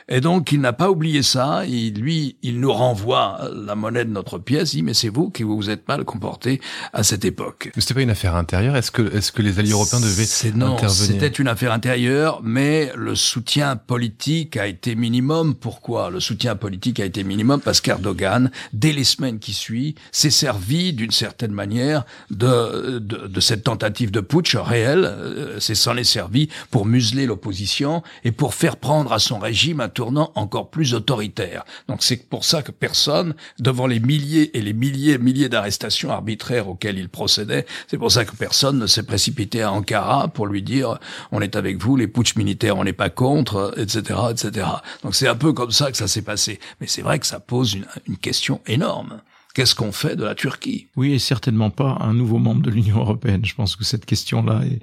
Et 0.09 0.21
donc, 0.21 0.53
il 0.53 0.61
n'a 0.61 0.73
pas 0.73 0.91
oublié 0.91 1.23
ça. 1.23 1.65
Il, 1.67 1.95
lui, 1.95 2.37
il 2.43 2.61
nous 2.61 2.73
renvoie 2.73 3.41
la 3.55 3.75
monnaie 3.75 4.05
de 4.05 4.11
notre 4.11 4.39
pièce. 4.39 4.73
Il 4.75 4.77
dit, 4.77 4.83
mais 4.83 4.95
c'est 4.95 5.09
vous 5.09 5.31
qui 5.31 5.43
vous 5.43 5.71
êtes 5.71 5.87
mal 5.89 6.05
comporté 6.05 6.61
à 6.93 7.03
cette 7.03 7.25
époque. 7.25 7.71
Mais 7.75 7.83
c'était 7.83 7.95
pas 7.95 8.03
une 8.03 8.11
affaire 8.11 8.37
intérieure. 8.37 8.77
Est-ce 8.77 8.91
que, 8.91 9.15
est-ce 9.15 9.33
que 9.33 9.43
les 9.43 9.59
alliés 9.59 9.73
européens 9.73 10.01
devaient 10.01 10.53
non, 10.55 10.75
intervenir? 10.75 10.91
C'était 10.91 11.29
une 11.29 11.49
affaire 11.49 11.73
intérieure, 11.73 12.41
mais 12.43 12.93
le 12.97 13.15
soutien 13.15 13.77
politique 13.77 14.57
a 14.57 14.67
été 14.67 14.95
minimum. 14.95 15.55
Pourquoi? 15.55 16.11
Le 16.11 16.21
soutien 16.21 16.57
politique 16.57 17.01
a 17.01 17.05
été 17.05 17.25
minimum 17.25 17.61
parce 17.61 17.81
qu'Erdogan, 17.81 18.51
dès 18.73 18.93
les 18.93 19.05
semaines 19.05 19.39
qui 19.39 19.53
suivent, 19.53 19.95
s'est 20.13 20.31
servi 20.31 20.93
d'une 20.93 21.11
certaine 21.11 21.53
manière 21.53 22.05
de, 22.31 22.99
de, 22.99 23.27
de, 23.27 23.41
cette 23.41 23.65
tentative 23.65 24.11
de 24.11 24.21
putsch 24.21 24.57
réel. 24.57 25.05
Euh, 25.05 25.61
c'est 25.61 25.75
s'en 25.75 25.97
est 25.97 26.05
servi 26.05 26.49
pour 26.71 26.87
museler 26.87 27.27
l'opposition 27.27 28.03
et 28.25 28.33
pour 28.33 28.55
faire 28.55 28.77
prendre 28.77 29.13
à 29.13 29.19
son 29.19 29.39
régime 29.39 29.81
un 29.81 29.89
tournant 29.95 30.33
encore 30.35 30.71
plus 30.71 30.95
autoritaire. 30.95 31.65
Donc 31.89 32.03
c'est 32.03 32.29
pour 32.29 32.45
ça 32.45 32.63
que 32.63 32.73
personne, 32.73 33.35
devant 33.59 33.87
les 33.87 34.01
milliers 34.01 34.57
et 34.57 34.61
les 34.61 34.73
milliers 34.73 35.15
et 35.15 35.19
milliers 35.19 35.49
d'arrestations 35.49 36.11
arbitraires 36.11 36.69
auxquelles 36.69 36.99
il 36.99 37.09
procédait, 37.09 37.67
c'est 37.89 37.99
pour 37.99 38.13
ça 38.13 38.25
que 38.25 38.37
personne 38.37 38.79
ne 38.79 38.87
s'est 38.87 39.05
précipité 39.05 39.63
à 39.63 39.73
Ankara 39.73 40.29
pour 40.29 40.47
lui 40.47 40.63
dire 40.63 40.99
on 41.33 41.41
est 41.41 41.57
avec 41.57 41.79
vous, 41.79 41.97
les 41.97 42.09
putsch 42.09 42.37
militaires 42.37 42.77
on 42.77 42.85
n'est 42.85 42.93
pas 42.93 43.11
contre, 43.11 43.75
etc., 43.77 44.21
etc. 44.31 44.67
Donc 45.03 45.15
c'est 45.15 45.29
un 45.29 45.37
peu 45.37 45.53
comme 45.53 45.71
ça 45.71 45.91
que 45.91 45.97
ça 45.97 46.09
s'est 46.09 46.23
passé. 46.23 46.61
Mais 46.81 46.87
c'est 46.87 47.03
vrai 47.03 47.19
que 47.19 47.27
ça 47.27 47.41
pose 47.41 47.75
une, 47.75 47.87
une 48.09 48.19
question 48.19 48.61
énorme. 48.67 49.21
Qu'est-ce 49.55 49.77
qu'on 49.77 49.93
fait 49.93 50.17
de 50.17 50.25
la 50.25 50.35
Turquie? 50.35 50.89
Oui, 50.97 51.13
et 51.13 51.21
certainement 51.21 51.71
pas 51.71 51.99
un 52.01 52.13
nouveau 52.13 52.39
membre 52.39 52.63
de 52.63 52.71
l'Union 52.71 52.99
européenne. 52.99 53.45
Je 53.45 53.55
pense 53.55 53.77
que 53.77 53.85
cette 53.85 54.05
question-là 54.05 54.63
est, 54.65 54.81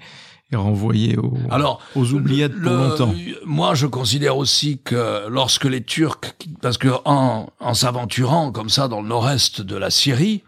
et 0.52 0.56
renvoyé 0.56 1.18
aux, 1.18 1.38
Alors, 1.50 1.82
aux 1.96 2.14
oubliettes 2.14 2.60
pour 2.60 2.72
longtemps. 2.72 3.14
Moi, 3.46 3.74
je 3.74 3.88
considère 3.88 4.38
aussi 4.38 4.80
que 4.84 5.28
lorsque 5.30 5.66
les 5.66 5.84
Turcs, 5.84 6.36
parce 6.62 6.78
que 6.78 6.90
en, 7.06 7.48
en 7.60 7.74
s'aventurant 7.74 8.52
comme 8.52 8.70
ça 8.70 8.88
dans 8.88 9.02
le 9.02 9.08
nord-est 9.08 9.62
de 9.62 9.76
la 9.76 9.90
Syrie, 9.90 10.44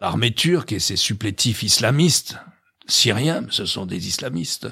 l'armée 0.00 0.32
turque 0.32 0.72
et 0.72 0.78
ses 0.78 0.96
supplétifs 0.96 1.62
islamistes, 1.62 2.36
syriens, 2.86 3.44
ce 3.50 3.64
sont 3.66 3.86
des 3.86 4.08
islamistes 4.08 4.68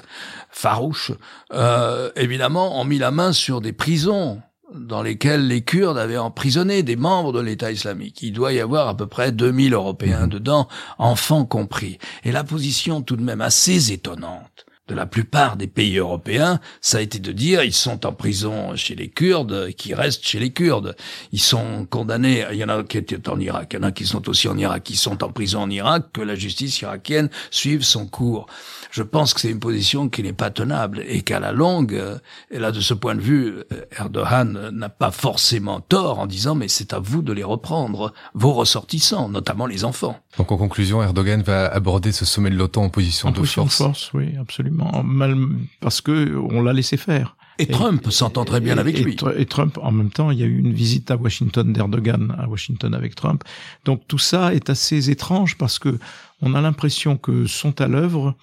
farouches, 0.49 1.11
euh, 1.53 2.11
évidemment, 2.15 2.79
ont 2.79 2.85
mis 2.85 2.97
la 2.97 3.11
main 3.11 3.33
sur 3.33 3.61
des 3.61 3.73
prisons 3.73 4.41
dans 4.73 5.01
lesquelles 5.01 5.47
les 5.47 5.63
Kurdes 5.63 5.97
avaient 5.97 6.17
emprisonné 6.17 6.83
des 6.83 6.95
membres 6.95 7.33
de 7.33 7.39
l'État 7.39 7.71
islamique. 7.71 8.21
Il 8.21 8.33
doit 8.33 8.53
y 8.53 8.59
avoir 8.59 8.87
à 8.87 8.95
peu 8.95 9.07
près 9.07 9.31
2000 9.31 9.73
Européens 9.73 10.27
mmh. 10.27 10.29
dedans, 10.29 10.67
enfants 10.99 11.45
compris. 11.45 11.97
Et 12.23 12.31
la 12.31 12.43
position 12.43 13.01
tout 13.01 13.15
de 13.15 13.23
même 13.23 13.41
assez 13.41 13.91
étonnante 13.91 14.65
de 14.89 14.95
la 14.95 15.05
plupart 15.05 15.55
des 15.55 15.67
pays 15.67 15.97
européens, 15.97 16.59
ça 16.81 16.97
a 16.97 17.01
été 17.01 17.19
de 17.19 17.31
dire 17.31 17.63
ils 17.63 17.73
sont 17.73 18.05
en 18.05 18.11
prison 18.11 18.75
chez 18.75 18.95
les 18.95 19.07
Kurdes, 19.07 19.69
qui 19.77 19.93
restent 19.93 20.25
chez 20.25 20.39
les 20.39 20.51
Kurdes. 20.51 20.95
Ils 21.31 21.39
sont 21.39 21.85
condamnés, 21.89 22.45
il 22.51 22.57
y 22.57 22.63
en 22.63 22.69
a 22.69 22.83
qui 22.83 22.97
étaient 22.97 23.29
en 23.29 23.39
Irak, 23.39 23.69
il 23.73 23.77
y 23.77 23.79
en 23.79 23.83
a 23.83 23.91
qui 23.91 24.05
sont 24.05 24.27
aussi 24.27 24.47
en 24.47 24.57
Irak, 24.57 24.83
qui 24.83 24.95
sont 24.95 25.23
en 25.23 25.31
prison 25.31 25.61
en 25.61 25.69
Irak, 25.69 26.07
que 26.11 26.21
la 26.21 26.35
justice 26.35 26.81
irakienne 26.81 27.29
suive 27.51 27.83
son 27.83 28.07
cours 28.07 28.47
je 28.91 29.03
pense 29.03 29.33
que 29.33 29.41
c'est 29.41 29.49
une 29.49 29.59
position 29.59 30.09
qui 30.09 30.23
n'est 30.23 30.33
pas 30.33 30.49
tenable 30.49 31.03
et 31.07 31.21
qu'à 31.21 31.39
la 31.39 31.51
longue, 31.51 31.93
euh, 31.93 32.17
et 32.51 32.59
là 32.59 32.71
de 32.71 32.79
ce 32.79 32.93
point 32.93 33.15
de 33.15 33.21
vue, 33.21 33.59
euh, 33.71 33.85
Erdogan 33.97 34.69
n'a 34.71 34.89
pas 34.89 35.11
forcément 35.11 35.79
tort 35.79 36.19
en 36.19 36.27
disant 36.27 36.55
mais 36.55 36.67
c'est 36.67 36.93
à 36.93 36.99
vous 36.99 37.21
de 37.21 37.33
les 37.33 37.43
reprendre, 37.43 38.13
vos 38.33 38.53
ressortissants, 38.53 39.29
notamment 39.29 39.65
les 39.65 39.85
enfants. 39.85 40.17
Donc 40.37 40.51
en 40.51 40.57
conclusion, 40.57 41.03
Erdogan 41.03 41.41
va 41.41 41.67
aborder 41.67 42.11
ce 42.11 42.25
sommet 42.25 42.49
de 42.49 42.55
l'OTAN 42.55 42.83
en 42.85 42.89
position 42.89 43.31
de 43.31 43.43
force. 43.43 43.77
force, 43.77 44.11
oui, 44.13 44.35
absolument, 44.39 44.78
mal 45.03 45.35
parce 45.79 46.01
que 46.01 46.35
on 46.37 46.61
l'a 46.61 46.73
laissé 46.73 46.97
faire. 46.97 47.35
Et, 47.59 47.67
Trump 47.67 48.09
s'entend 48.09 48.45
très 48.45 48.61
bien 48.61 48.77
avec 48.77 48.99
lui. 48.99 49.17
Et 49.35 49.45
Trump, 49.45 49.77
en 49.81 49.91
même 49.91 50.11
temps, 50.11 50.31
il 50.31 50.39
y 50.39 50.43
a 50.43 50.45
eu 50.45 50.57
une 50.57 50.71
visite 50.71 51.11
à 51.11 51.17
Washington 51.17 51.73
d'Erdogan 51.73 52.33
à 52.39 52.47
Washington 52.47 52.93
avec 52.93 53.15
Trump. 53.15 53.43
Donc 53.83 54.01
tout 54.07 54.17
ça 54.17 54.55
est 54.55 54.69
assez 54.69 55.09
étrange 55.09 55.57
parce 55.57 55.77
que 55.77 55.99
on 56.41 56.55
a 56.55 56.61
l'impression 56.61 57.17
que 57.17 57.47
sont 57.47 57.81
à 57.81 57.87
l'œuvre 57.87 58.35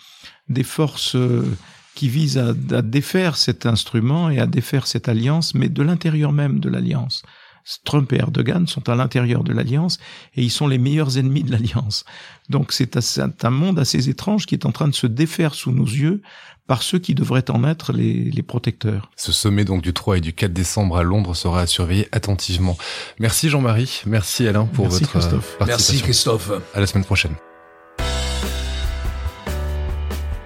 des 0.50 0.64
forces 0.64 1.16
euh, 1.16 1.44
qui 1.94 2.10
visent 2.10 2.38
à, 2.38 2.52
défaire 2.82 3.36
cet 3.36 3.64
instrument 3.64 4.28
et 4.28 4.38
à 4.38 4.46
défaire 4.46 4.86
cette 4.86 5.08
alliance, 5.08 5.54
mais 5.54 5.70
de 5.70 5.82
l'intérieur 5.82 6.30
même 6.30 6.60
de 6.60 6.68
l'alliance. 6.68 7.22
Trump 7.84 8.12
et 8.12 8.16
Erdogan 8.16 8.66
sont 8.66 8.88
à 8.88 8.94
l'intérieur 8.94 9.42
de 9.44 9.52
l'alliance 9.52 9.98
et 10.36 10.42
ils 10.42 10.50
sont 10.50 10.68
les 10.68 10.78
meilleurs 10.78 11.18
ennemis 11.18 11.42
de 11.42 11.50
l'alliance. 11.52 12.04
Donc 12.48 12.72
c'est 12.72 12.96
un 13.44 13.50
monde 13.50 13.78
assez 13.78 14.08
étrange 14.08 14.46
qui 14.46 14.54
est 14.54 14.66
en 14.66 14.72
train 14.72 14.88
de 14.88 14.94
se 14.94 15.06
défaire 15.06 15.54
sous 15.54 15.72
nos 15.72 15.84
yeux 15.84 16.22
par 16.66 16.82
ceux 16.82 16.98
qui 16.98 17.14
devraient 17.14 17.48
en 17.50 17.62
être 17.64 17.92
les, 17.92 18.30
les 18.30 18.42
protecteurs. 18.42 19.10
Ce 19.16 19.32
sommet 19.32 19.64
donc 19.64 19.82
du 19.82 19.92
3 19.92 20.18
et 20.18 20.20
du 20.20 20.32
4 20.32 20.52
décembre 20.52 20.96
à 20.96 21.02
Londres 21.02 21.34
sera 21.34 21.60
à 21.60 21.66
surveiller 21.66 22.08
attentivement. 22.12 22.76
Merci 23.20 23.48
Jean-Marie, 23.48 24.02
merci 24.06 24.46
Alain 24.48 24.66
pour 24.66 24.86
Merci 24.86 25.00
votre 25.04 25.10
Christophe. 25.12 25.56
participation. 25.58 25.92
Merci 25.94 26.02
Christophe. 26.02 26.50
À 26.74 26.80
la 26.80 26.86
semaine 26.86 27.04
prochaine. 27.04 27.34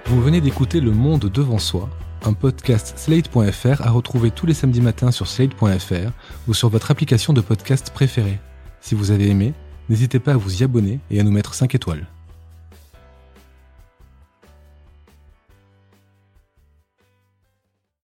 Vous 0.07 0.21
venez 0.21 0.41
d'écouter 0.41 0.81
Le 0.81 0.91
Monde 0.91 1.31
devant 1.33 1.59
soi, 1.59 1.89
un 2.27 2.33
podcast 2.33 2.95
Slate.fr 2.97 3.83
à 3.83 3.91
retrouver 3.91 4.31
tous 4.31 4.47
les 4.47 4.55
samedis 4.55 4.81
matins 4.81 5.11
sur 5.11 5.27
Slate.fr 5.27 6.11
ou 6.49 6.55
sur 6.55 6.69
votre 6.69 6.91
application 6.91 7.33
de 7.33 7.41
podcast 7.41 7.91
préférée. 7.93 8.39
Si 8.81 8.95
vous 8.95 9.11
avez 9.11 9.29
aimé, 9.29 9.55
n'hésitez 9.89 10.19
pas 10.19 10.33
à 10.33 10.37
vous 10.37 10.61
y 10.61 10.65
abonner 10.65 11.01
et 11.11 11.21
à 11.21 11.23
nous 11.23 11.33
mettre 11.33 11.55
5 11.55 11.75
étoiles. 11.75 12.07